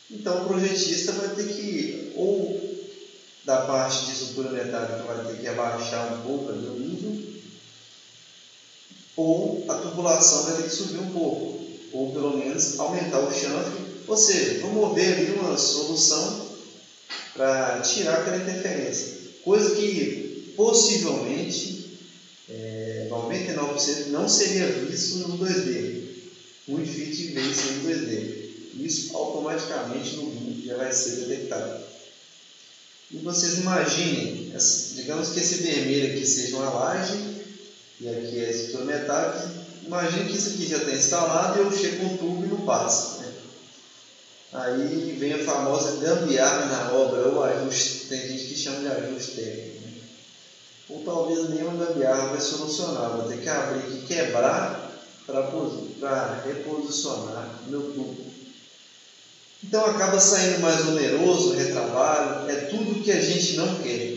[0.10, 2.63] Então o projetista vai ter que, ou
[3.46, 7.34] da parte de estrutura metálica vai ter que abaixar um pouco ali o nível,
[9.16, 11.64] ou a tubulação vai ter que subir um pouco
[11.94, 16.50] ou pelo menos aumentar o chanfre, ou seja, promover ali uma solução
[17.34, 19.14] para tirar aquela interferência.
[19.44, 22.00] coisa que possivelmente
[22.50, 26.02] é, 99% não seria visto no 2D.
[26.68, 28.44] Muito difícil de ver isso no 2D.
[28.74, 31.93] Isso automaticamente no BIM já vai ser detectado.
[33.14, 34.52] E vocês imaginem,
[34.96, 37.46] digamos que esse vermelho aqui seja uma laje
[38.02, 39.52] e aqui é a estrutura metálica.
[39.86, 42.62] Imagine que isso aqui já está instalado e eu chego com um tubo e não
[42.66, 43.22] passa.
[43.22, 43.34] Né?
[44.52, 49.36] Aí vem a famosa gambiarra na obra, ou ajuste, tem gente que chama de ajuste
[49.36, 49.86] técnico.
[49.86, 49.94] Né?
[50.90, 54.92] Ou talvez nenhuma gambiarra vai solucionar, vou ter que abrir e quebrar
[55.28, 58.33] para reposicionar meu tubo.
[59.64, 64.14] Então acaba saindo mais oneroso, retrabalho, é tudo que a gente não quer.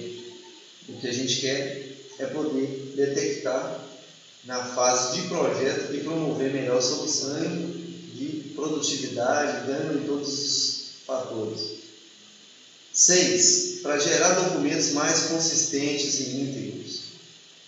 [0.88, 3.80] O que a gente quer é poder detectar
[4.44, 7.38] na fase de projeto e promover melhor solução
[8.14, 10.76] de produtividade, ganho em todos os
[11.06, 11.76] fatores.
[12.92, 13.80] 6.
[13.82, 17.00] Para gerar documentos mais consistentes e íntegros,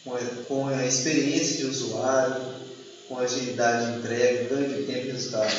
[0.05, 2.68] com a, com a experiência de usuário,
[3.09, 5.55] com agilidade de entrega, ganho de tempo e resultado.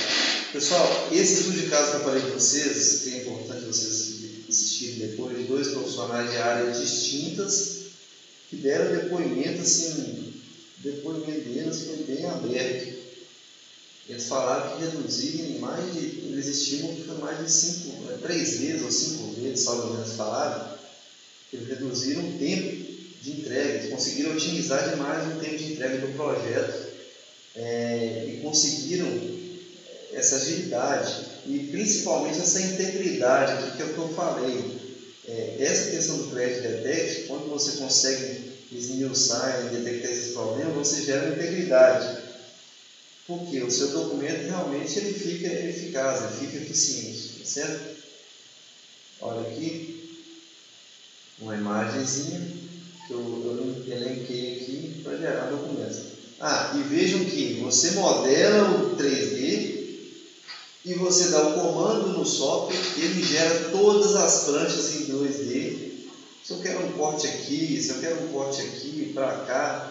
[0.53, 5.09] Pessoal, esse estudo de caso que eu falei para vocês, que é importante vocês assistirem
[5.09, 7.79] depois, de dois profissionais de áreas distintas,
[8.49, 10.33] que deram depoimento, assim,
[10.77, 12.99] depoimento deles foi bem aberto.
[14.07, 18.57] Eles falaram que reduziram mais de, eles estimam que foi mais de cinco, é, três
[18.59, 20.73] vezes ou cinco vezes, ou menos falaram,
[21.53, 22.89] eles reduziram o tempo
[23.21, 26.88] de entrega, eles conseguiram otimizar demais o tempo de entrega do projeto
[27.59, 29.09] é, e conseguiram
[30.13, 34.79] essa agilidade e principalmente essa integridade aqui que eu falei.
[35.27, 41.03] É, essa questão do Credit Detect, quando você consegue esmiuçar e detectar esses problemas, você
[41.03, 42.23] gera integridade.
[43.27, 47.95] Porque o seu documento realmente ele fica eficaz, ele fica eficiente, certo?
[49.21, 50.17] Olha aqui,
[51.37, 52.41] uma imagenzinha
[53.05, 56.08] que eu, eu elenquei aqui para gerar documentos.
[56.41, 59.89] Ah, e vejam que você modela o 3D
[60.85, 65.75] e você dá o comando no software, ele gera todas as pranchas em 2D.
[66.45, 69.85] Se eu quero um corte aqui, se eu quero um corte aqui, para cá,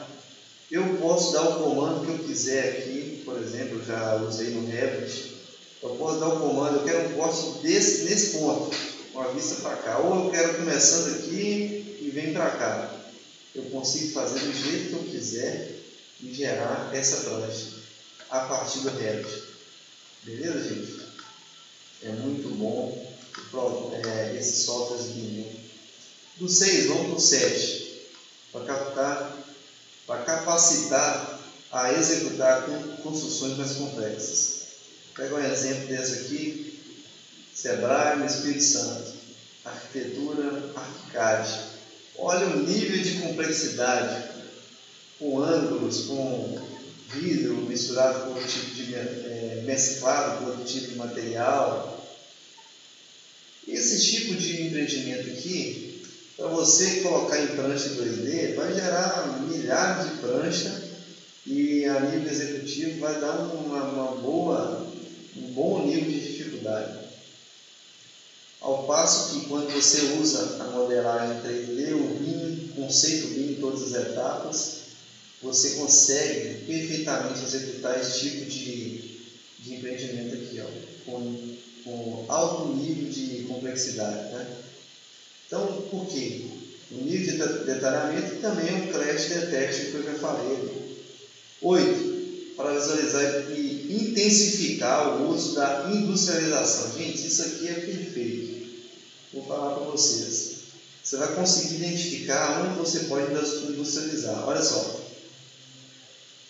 [0.71, 5.27] eu posso dar o comando que eu quiser aqui, por exemplo, já usei no Revit,
[5.83, 8.75] eu posso dar o comando, eu quero um corte desse, nesse ponto,
[9.13, 12.91] com a vista para cá, ou eu quero começando aqui e vem para cá.
[13.55, 15.78] Eu consigo fazer do jeito que eu quiser
[16.21, 17.79] e gerar essa prancha
[18.31, 19.43] a partir do Revit.
[20.25, 21.09] Beleza, gente?
[22.03, 23.09] É muito bom
[24.05, 25.45] é, esses softwares de
[26.37, 27.89] Do 6, vamos para o 7.
[28.53, 29.39] Para captar,
[30.07, 31.41] para capacitar
[31.71, 32.67] a executar
[33.03, 34.59] construções mais complexas.
[35.15, 36.81] Pega um exemplo desse aqui,
[37.55, 39.13] Sebrae no Espírito Santo,
[39.65, 41.61] arquitetura ArchiCAD.
[42.17, 44.38] Olha o nível de complexidade,
[45.19, 46.59] com ângulos, com
[47.09, 51.95] vidro misturado com outro tipo de é, mesclado com outro tipo de material.
[53.67, 56.03] Esse tipo de empreendimento aqui,
[56.37, 60.89] para você colocar em prancha 2D, vai gerar milhares de pranchas
[61.47, 64.87] e a nível executivo vai dar uma, uma boa,
[65.37, 66.99] um bom nível de dificuldade.
[68.61, 73.95] Ao passo que quando você usa a modelagem 3D, o BIM, conceito BIM em todas
[73.95, 74.78] as etapas,
[75.43, 79.19] você consegue perfeitamente executar esse tipo de,
[79.61, 80.67] de empreendimento aqui, ó,
[81.05, 84.35] com, com alto nível de complexidade.
[84.35, 84.47] Né?
[85.47, 86.47] Então, por quê?
[86.91, 90.99] O nível de detalhamento também é um crash detect que eu já falei.
[91.61, 96.93] Oito, para visualizar e intensificar o uso da industrialização.
[96.97, 98.69] Gente, isso aqui é perfeito.
[99.33, 100.59] Vou falar para vocês.
[101.03, 104.47] Você vai conseguir identificar onde você pode industrializar.
[104.47, 104.98] Olha só,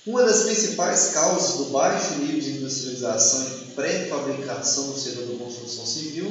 [0.08, 5.84] uma das principais causas do baixo nível de industrialização e pré-fabricação no setor da construção
[5.84, 6.26] civil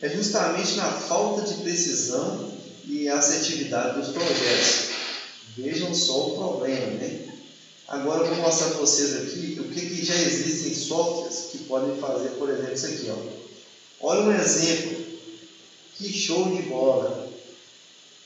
[0.00, 2.50] é justamente na falta de precisão
[2.86, 4.86] e assertividade dos projetos.
[5.54, 7.28] Vejam só o problema, né?
[7.88, 11.96] Agora eu vou mostrar para vocês aqui o que, que já existem softwares que podem
[11.98, 13.10] fazer, por exemplo, isso aqui.
[13.10, 14.08] Ó.
[14.08, 15.04] Olha um exemplo.
[15.96, 17.28] Que show de bola!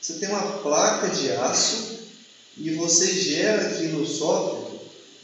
[0.01, 1.99] Você tem uma placa de aço
[2.57, 4.58] e você gera aqui no software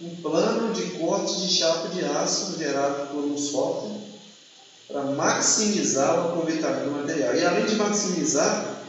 [0.01, 3.99] um plano de corte de chapa de aço gerado por um software
[4.87, 7.35] para maximizar o aproveitamento do material.
[7.35, 8.83] E além de maximizar,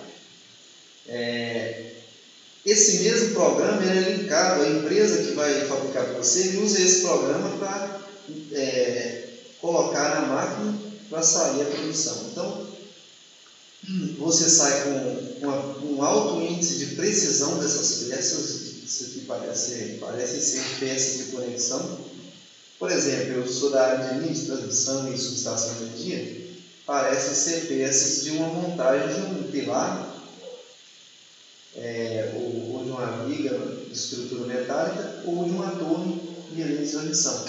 [1.07, 1.93] é,
[2.65, 7.03] esse mesmo programa é linkado à empresa que vai fabricar para você e usa esse
[7.03, 8.01] programa para
[8.53, 9.29] é,
[9.61, 10.75] colocar na máquina
[11.09, 12.27] para sair a produção.
[12.31, 12.67] Então,
[14.19, 20.41] você sai com uma, um alto índice de precisão dessas peças, isso aqui parece, parece
[20.41, 21.99] ser peças de conexão.
[22.79, 26.47] Por exemplo, eu sou da área de linha de transmissão e subestação de energia,
[26.87, 30.15] parecem ser peças de uma montagem de um pilar
[31.75, 33.51] é, ou, ou, de uma viga
[33.89, 37.45] de estrutura metálica ou de uma torre de linha de transmissão.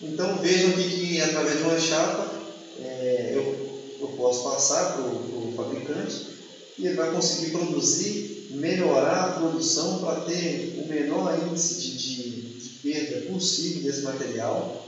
[0.00, 2.30] Então vejam aqui que através de uma chapa
[2.78, 6.32] é, eu, eu posso passar para o fabricante
[6.78, 12.40] e ele vai conseguir produzir, melhorar a produção para ter o menor índice de, de,
[12.60, 14.86] de perda possível desse material.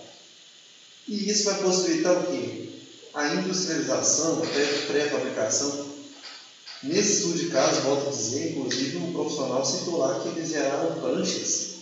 [1.06, 2.68] E isso vai possibilitar o quê?
[3.12, 4.40] A industrialização,
[4.86, 5.94] pré-fabricação.
[6.82, 11.00] Nesse estudo de caso, volto a dizer, inclusive um profissional citou lá que eles geraram
[11.00, 11.74] pranchas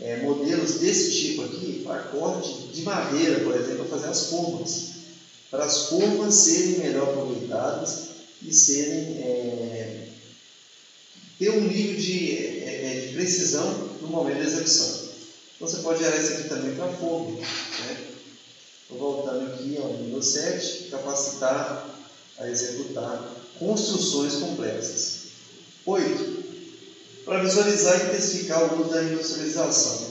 [0.00, 4.96] é, modelos desse tipo aqui para corte de madeira, por exemplo, para fazer as formas.
[5.50, 8.08] Para as formas serem melhor aproveitadas
[8.42, 10.05] e serem é,
[11.38, 15.06] ter um nível de, é, é, de, precisão no momento da execução.
[15.56, 17.38] Então você pode gerar isso aqui também para forma.
[17.38, 18.04] Né?
[18.82, 21.88] Estou voltando aqui ao nível 7, capacitar
[22.38, 25.16] a executar construções complexas.
[25.84, 26.46] 8
[27.26, 30.06] para visualizar e intensificar o uso da industrialização,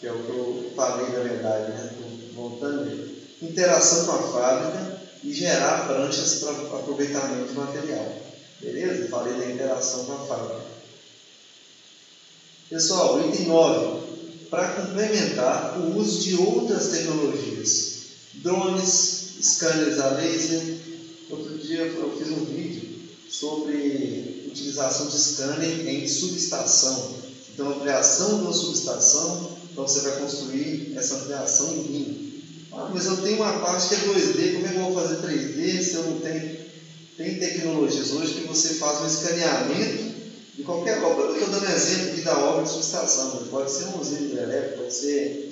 [0.00, 1.90] que é o que eu falei na verdade, né?
[2.32, 3.18] voltando aí.
[3.42, 8.27] Interação com a fábrica e gerar pranchas para aproveitamento de material.
[8.60, 9.08] Beleza?
[9.08, 10.62] Falei da interação com a fábrica.
[12.68, 14.08] Pessoal, item 9.
[14.50, 17.98] Para complementar o uso de outras tecnologias.
[18.34, 20.78] Drones, scanners a laser.
[21.30, 22.88] Outro dia eu fiz um vídeo
[23.28, 27.14] sobre utilização de scanner em subestação.
[27.52, 32.42] Então, ampliação de uma subestação, então você vai construir essa ampliação em BIM.
[32.72, 35.26] Ah, mas eu tenho uma parte que é 2D, como é que eu vou fazer
[35.26, 36.67] 3D se eu não tenho...
[37.18, 40.14] Tem tecnologias hoje que você faz um escaneamento
[40.54, 41.24] de qualquer obra.
[41.24, 44.94] Eu estou dando exemplo aqui da obra de subestação, pode ser um usina hidrelétrica, pode
[44.94, 45.50] ser,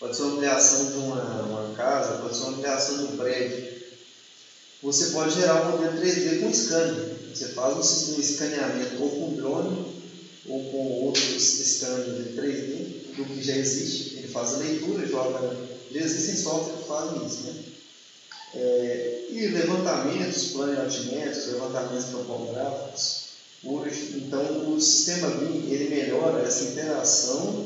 [0.00, 3.64] pode ser uma ampliação de uma, uma casa, pode ser uma ampliação de um prédio.
[4.82, 7.06] Você pode gerar um modelo 3D com scanner.
[7.32, 10.02] Você faz um de escaneamento ou com drone
[10.46, 14.16] ou com outros scanners de 3D do que já existe.
[14.16, 15.56] Ele faz a leitura, joga.
[15.92, 17.42] Já existem softwares que fazem isso.
[17.44, 17.71] Né?
[18.54, 23.22] É, e levantamentos, planeamentos, levantamentos topográficos.
[23.64, 27.64] Hoje, então, o sistema BIM ele melhora essa interação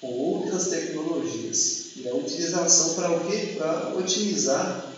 [0.00, 1.84] com outras tecnologias.
[1.96, 3.54] E a utilização para o quê?
[3.56, 4.92] Para otimizar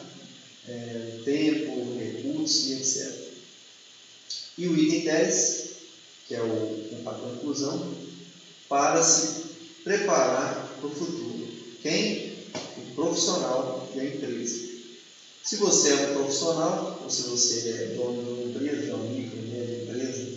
[0.66, 3.27] é, tempo, recursos e etc.
[4.59, 5.64] E o item 10,
[6.27, 7.94] que é o, a conclusão,
[8.68, 9.44] para se
[9.85, 11.47] preparar para o futuro.
[11.82, 12.35] Quem?
[12.78, 14.66] O profissional da empresa.
[15.47, 18.98] Se você é um profissional, ou se você é dono de uma empresa, de uma
[19.05, 20.28] micro, média empresa,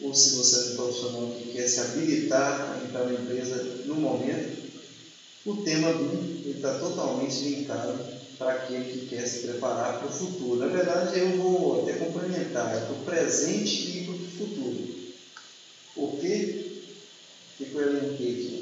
[0.00, 3.94] ou se você é um profissional que quer se habilitar a entrar na empresa no
[3.94, 4.48] momento,
[5.44, 7.96] o tema BIM está totalmente linkado
[8.36, 10.58] para aquele que quer se preparar para o futuro.
[10.58, 14.74] Na verdade, eu vou até complementar, é para o presente e para o futuro.
[15.94, 16.44] Por quê?
[17.60, 18.60] O que eu elenquei aqui?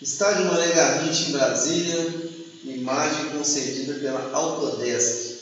[0.00, 2.08] Estádio Mané Garrincha em Brasília,
[2.70, 5.38] imagem concedida pela Autodesk.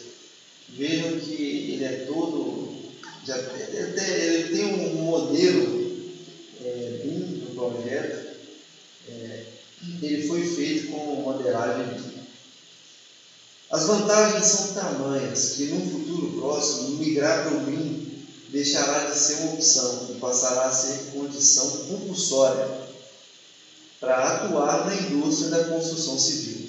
[0.71, 2.77] Vejam que ele é todo.
[3.25, 5.97] Já, ele, ele tem um modelo
[6.65, 8.37] é, do projeto.
[9.09, 9.45] É,
[10.03, 12.17] ele foi feito com modelagem
[13.69, 19.41] as vantagens são tamanhas que, num futuro próximo, migrar para o BIM deixará de ser
[19.41, 22.87] uma opção e passará a ser condição compulsória
[23.99, 26.66] para atuar na indústria da construção civil.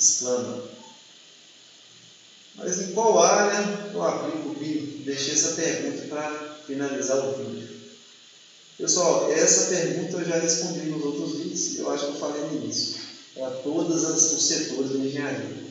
[0.00, 0.62] Exclama.
[2.54, 5.02] Mas em qual área eu aplico o BIM?
[5.04, 7.68] Deixei essa pergunta para finalizar o vídeo.
[8.76, 12.56] Pessoal, essa pergunta eu já respondi nos outros vídeos, eu acho que eu falei no
[12.56, 12.96] início.
[13.34, 15.70] Para todos os setores da engenharia.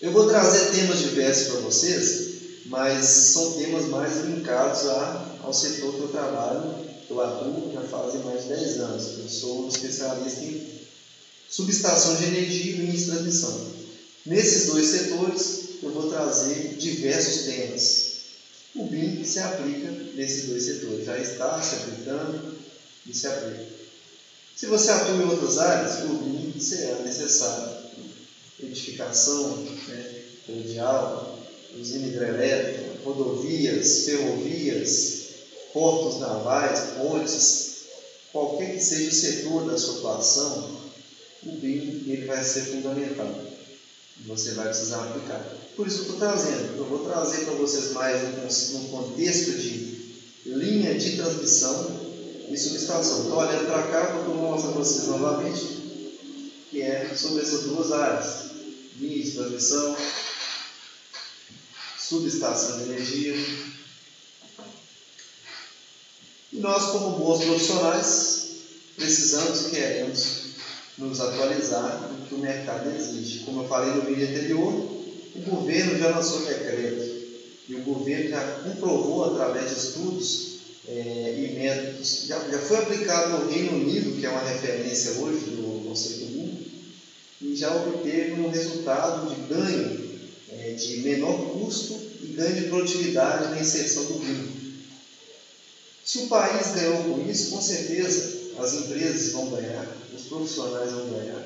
[0.00, 2.28] Eu vou trazer temas diversos para vocês,
[2.66, 6.74] mas são temas mais linkados a, ao setor que eu trabalho,
[7.06, 9.18] que eu atuo já fazem mais de 10 anos.
[9.18, 10.77] Eu sou um especialista em
[11.50, 13.70] subestação de energia e linhas de transmissão.
[14.26, 18.08] Nesses dois setores, eu vou trazer diversos temas.
[18.74, 22.56] O BIM se aplica nesses dois setores, já está se aplicando
[23.06, 23.66] e se aplica.
[24.54, 27.88] Se você atua em outras áreas, o BIM será necessário
[28.60, 30.24] edificação né,
[31.78, 35.12] usina hidrelétrica, rodovias, ferrovias,
[35.72, 37.68] portos navais, pontes,
[38.32, 40.77] qualquer que seja o setor da sua atuação,
[41.42, 43.44] o BIM ele vai ser fundamental.
[44.26, 45.44] você vai precisar aplicar.
[45.76, 46.76] Por isso eu estou trazendo.
[46.76, 48.22] Eu vou trazer para vocês mais
[48.74, 50.14] um contexto de
[50.46, 52.08] linha de transmissão
[52.50, 53.22] e subestação.
[53.22, 55.78] Estou olhando para cá eu mostrar para vocês novamente
[56.70, 58.48] que é sobre essas duas áreas.
[58.98, 59.96] Linha de transmissão,
[61.98, 63.34] subestação de energia.
[66.52, 68.48] E nós, como bons profissionais,
[68.96, 70.47] precisamos e queremos
[70.98, 73.40] nos atualizar do que o mercado exige.
[73.40, 74.72] Como eu falei no vídeo anterior,
[75.34, 77.18] o governo já lançou decreto
[77.68, 80.58] e o governo já comprovou através de estudos
[80.88, 85.40] é, e métodos, já, já foi aplicado no Reino Unido, que é uma referência hoje
[85.50, 86.66] do Conselho do Mundo,
[87.42, 90.08] e já obteve um resultado de ganho
[90.50, 94.58] é, de menor custo e ganho de produtividade na inserção do vinho.
[96.04, 99.86] Se o país ganhou com isso, com certeza as empresas vão ganhar,
[100.28, 101.44] profissionais vão ganhar.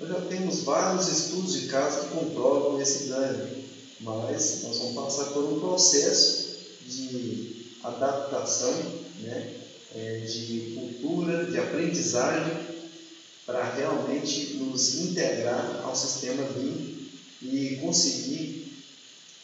[0.00, 3.64] Nós já temos vários estudos de caso que comprovam esse ganho,
[4.00, 6.44] mas nós vamos passar por um processo
[6.86, 8.72] de adaptação,
[9.20, 9.54] né,
[9.94, 12.74] é, de cultura, de aprendizagem,
[13.46, 17.08] para realmente nos integrar ao sistema BIM
[17.42, 18.72] e conseguir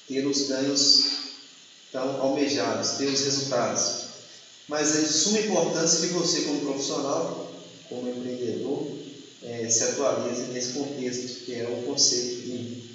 [0.09, 1.05] ter os ganhos
[1.93, 4.11] tão almejados, ter os resultados.
[4.67, 7.40] Mas é de suma importância que você, como profissional,
[7.91, 8.91] como empreendedor,
[9.43, 12.91] é, se atualize nesse contexto que é o conceito de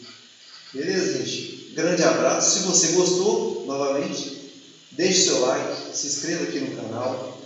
[0.76, 1.72] Beleza, gente?
[1.74, 2.60] Grande abraço.
[2.60, 4.52] Se você gostou, novamente,
[4.92, 7.42] deixe seu like, se inscreva aqui no canal,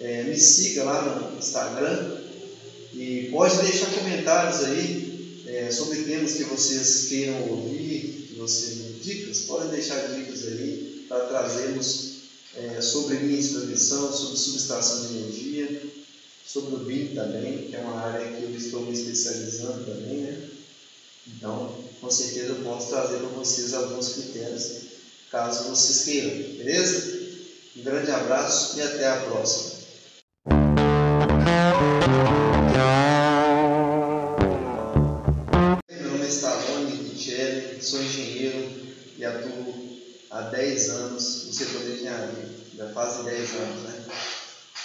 [0.00, 2.18] é, me siga lá no Instagram
[2.92, 9.42] e pode deixar comentários aí é, sobre temas que vocês queiram ouvir, que vocês dicas,
[9.42, 12.14] podem deixar dicas aí para trazermos
[12.56, 15.82] é, sobre linha de transmissão, sobre subestação de energia,
[16.52, 20.48] sobre o BIM também, que é uma área que eu estou me especializando também, né?
[21.26, 24.72] Então, com certeza eu posso trazer para vocês alguns critérios,
[25.30, 27.10] caso vocês queiram, beleza?
[27.76, 29.81] Um grande abraço e até a próxima.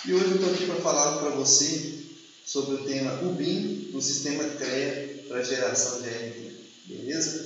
[0.07, 1.95] E hoje eu estou aqui para falar para você
[2.45, 6.51] sobre o tema UBIM no sistema CREA para geração de RT,
[6.85, 7.45] beleza?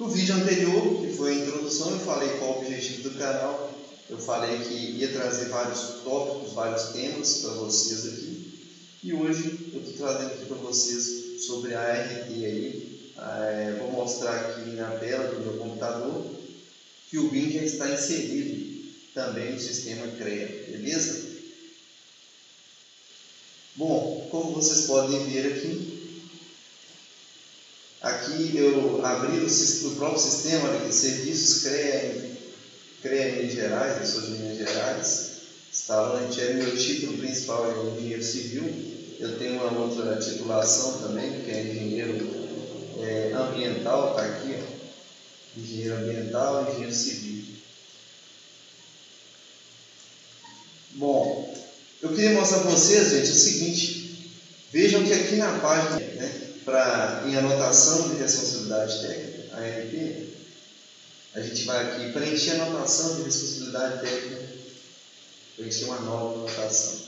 [0.00, 3.72] No vídeo anterior, que foi a introdução, eu falei qual o objetivo do canal,
[4.10, 8.72] eu falei que ia trazer vários tópicos, vários temas para vocês aqui,
[9.04, 14.34] e hoje eu estou trazendo aqui para vocês sobre a RT aí, é, vou mostrar
[14.34, 16.26] aqui na tela do meu computador
[17.08, 18.82] que o BIM já está inserido
[19.14, 21.33] também no sistema CREA, beleza?
[23.76, 25.80] Bom, como vocês podem ver aqui,
[28.00, 32.14] aqui eu abri o, o próprio sistema de serviços CREA,
[33.02, 35.30] CREA Minas Gerais, eu sou de Minas Gerais,
[35.72, 38.72] instalante é meu título principal é engenheiro civil,
[39.18, 42.16] eu tenho uma outra titulação também, que é engenheiro
[43.00, 44.84] é, ambiental, está aqui, ó
[45.56, 47.38] engenheiro ambiental e engenheiro civil.
[50.90, 51.43] Bom,
[52.04, 54.04] eu queria mostrar para vocês, gente, o seguinte.
[54.70, 60.28] Vejam que aqui na página, né, pra, em anotação de responsabilidade técnica, ANP,
[61.34, 64.42] a gente vai aqui preencher a anotação de responsabilidade técnica,
[65.56, 67.00] preencher uma nova anotação.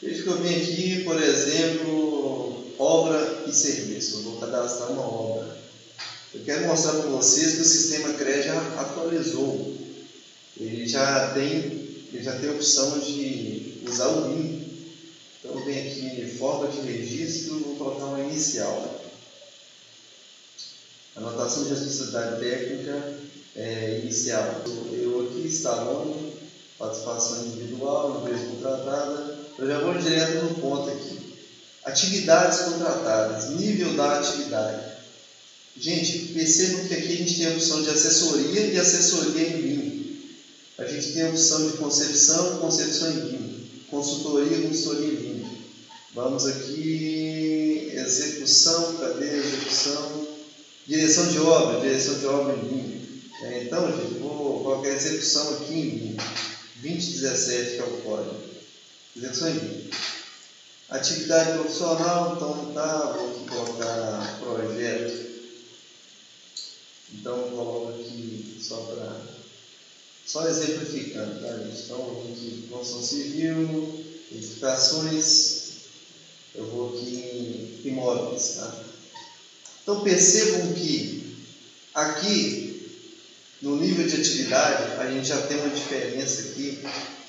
[0.00, 4.18] Veja que eu vim aqui, por exemplo, obra e serviço.
[4.18, 5.58] Eu vou cadastrar uma obra.
[6.32, 9.76] Eu quero mostrar para vocês que o sistema CRE já atualizou.
[10.56, 11.48] Ele já tem,
[12.12, 13.57] ele já tem a opção de
[13.88, 14.68] usar o.
[15.44, 16.08] Então vem aqui
[16.38, 19.02] forma de registro, vou colocar uma inicial.
[21.16, 23.18] Anotação de responsabilidade técnica
[23.56, 24.62] é, inicial.
[24.92, 26.32] Eu aqui instalando
[26.78, 29.38] participação individual, empresa contratada.
[29.58, 31.18] Eu já vou direto no ponto aqui.
[31.84, 34.98] Atividades contratadas, nível da atividade.
[35.76, 40.18] Gente, percebam que aqui a gente tem a opção de assessoria e assessoria em vinho.
[40.78, 43.47] A gente tem a opção de concepção, concepção em vinho.
[43.90, 45.58] Consultoria, consultoria vinho.
[46.14, 50.26] Vamos aqui, execução, cadê execução?
[50.86, 53.22] Direção de obra, direção de obra em vinho.
[53.42, 56.16] É, então, gente, vou colocar execução aqui em vinho.
[56.76, 58.40] 2017 que é o código.
[59.16, 59.90] Execução em vinho.
[60.90, 65.28] Atividade profissional, então tá, vou colocar projeto
[67.12, 69.37] então coloco aqui só para.
[70.28, 71.84] Só exemplificando, tá gente?
[71.84, 75.70] Então aqui construção civil, edificações,
[76.54, 78.84] eu vou aqui em imóveis, tá?
[79.82, 81.34] Então percebam que
[81.94, 82.90] aqui
[83.62, 86.78] no nível de atividade a gente já tem uma diferença aqui,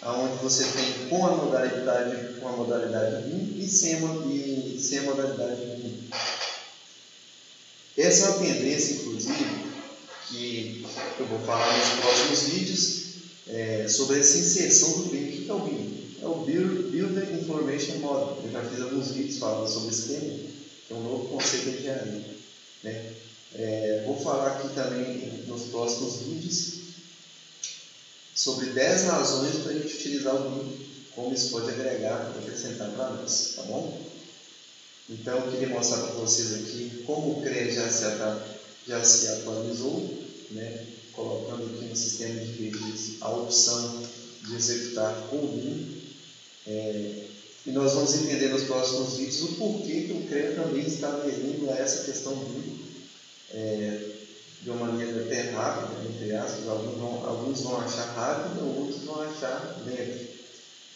[0.01, 3.93] aonde você tem com a modalidade com a modalidade 1 e sem,
[4.27, 6.09] e sem a modalidade 1.
[7.97, 9.68] Essa é uma tendência, inclusive,
[10.29, 10.85] que
[11.19, 12.99] eu vou falar nos próximos vídeos
[13.47, 15.23] é, sobre essa inserção do BIM.
[15.23, 15.99] O que é o BIM?
[16.21, 18.41] É o Builder Information Model.
[18.43, 20.33] Eu já fiz alguns vídeos falando sobre esse tema,
[20.87, 22.25] que é um novo conceito de engenharia.
[22.83, 23.13] Né?
[23.55, 26.79] É, vou falar aqui também nos próximos vídeos
[28.35, 30.85] sobre 10 razões para a gente utilizar o BIM,
[31.15, 33.99] como isso pode agregar acrescentar para nós, tá bom?
[35.09, 38.05] Então eu queria mostrar para vocês aqui como o CREA já se,
[38.87, 39.99] já se atualizou,
[40.51, 40.85] né?
[41.13, 44.03] colocando aqui no sistema de redes a opção
[44.41, 45.99] de executar com o BIM
[46.65, 47.25] é,
[47.65, 51.69] e nós vamos entender nos próximos vídeos o porquê que o CREA também está aderindo
[51.69, 52.89] a essa questão do
[53.51, 54.15] é,
[54.61, 59.21] de uma maneira até rápida, entre aspas, alguns vão, alguns vão achar rápido, outros vão
[59.21, 60.27] achar lento.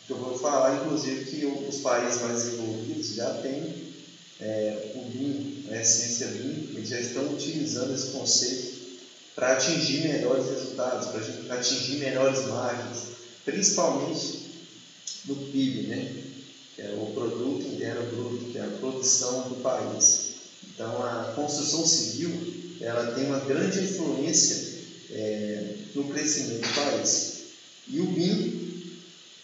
[0.10, 3.93] Eu vou falar, inclusive, que os países mais desenvolvidos já têm
[4.40, 8.74] é, o BIM, a essência BIM, eles já estão utilizando esse conceito
[9.36, 11.08] para atingir melhores resultados,
[11.46, 13.04] para atingir melhores margens,
[13.46, 14.44] principalmente
[15.26, 16.24] do PIB, né?
[16.76, 20.34] que é o Produto Interno Bruto, que é a produção do país.
[20.74, 22.32] Então, a construção civil
[22.82, 24.74] ela tem uma grande influência
[25.12, 27.34] é, no crescimento do país.
[27.88, 28.92] E o BIM,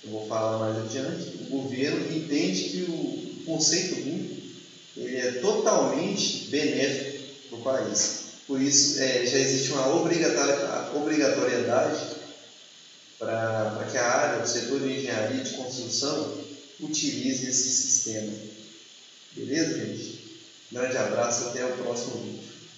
[0.03, 4.28] eu vou falar mais adiante, o governo entende que o conceito BIM
[4.99, 7.19] ele é totalmente benéfico
[7.49, 8.19] para o país.
[8.47, 12.19] Por isso, é, já existe uma obrigatoriedade
[13.19, 16.33] para que a área, o setor de engenharia de construção,
[16.79, 18.31] utilize esse sistema.
[19.33, 20.19] Beleza, gente?
[20.71, 22.48] Grande abraço, até o próximo vídeo.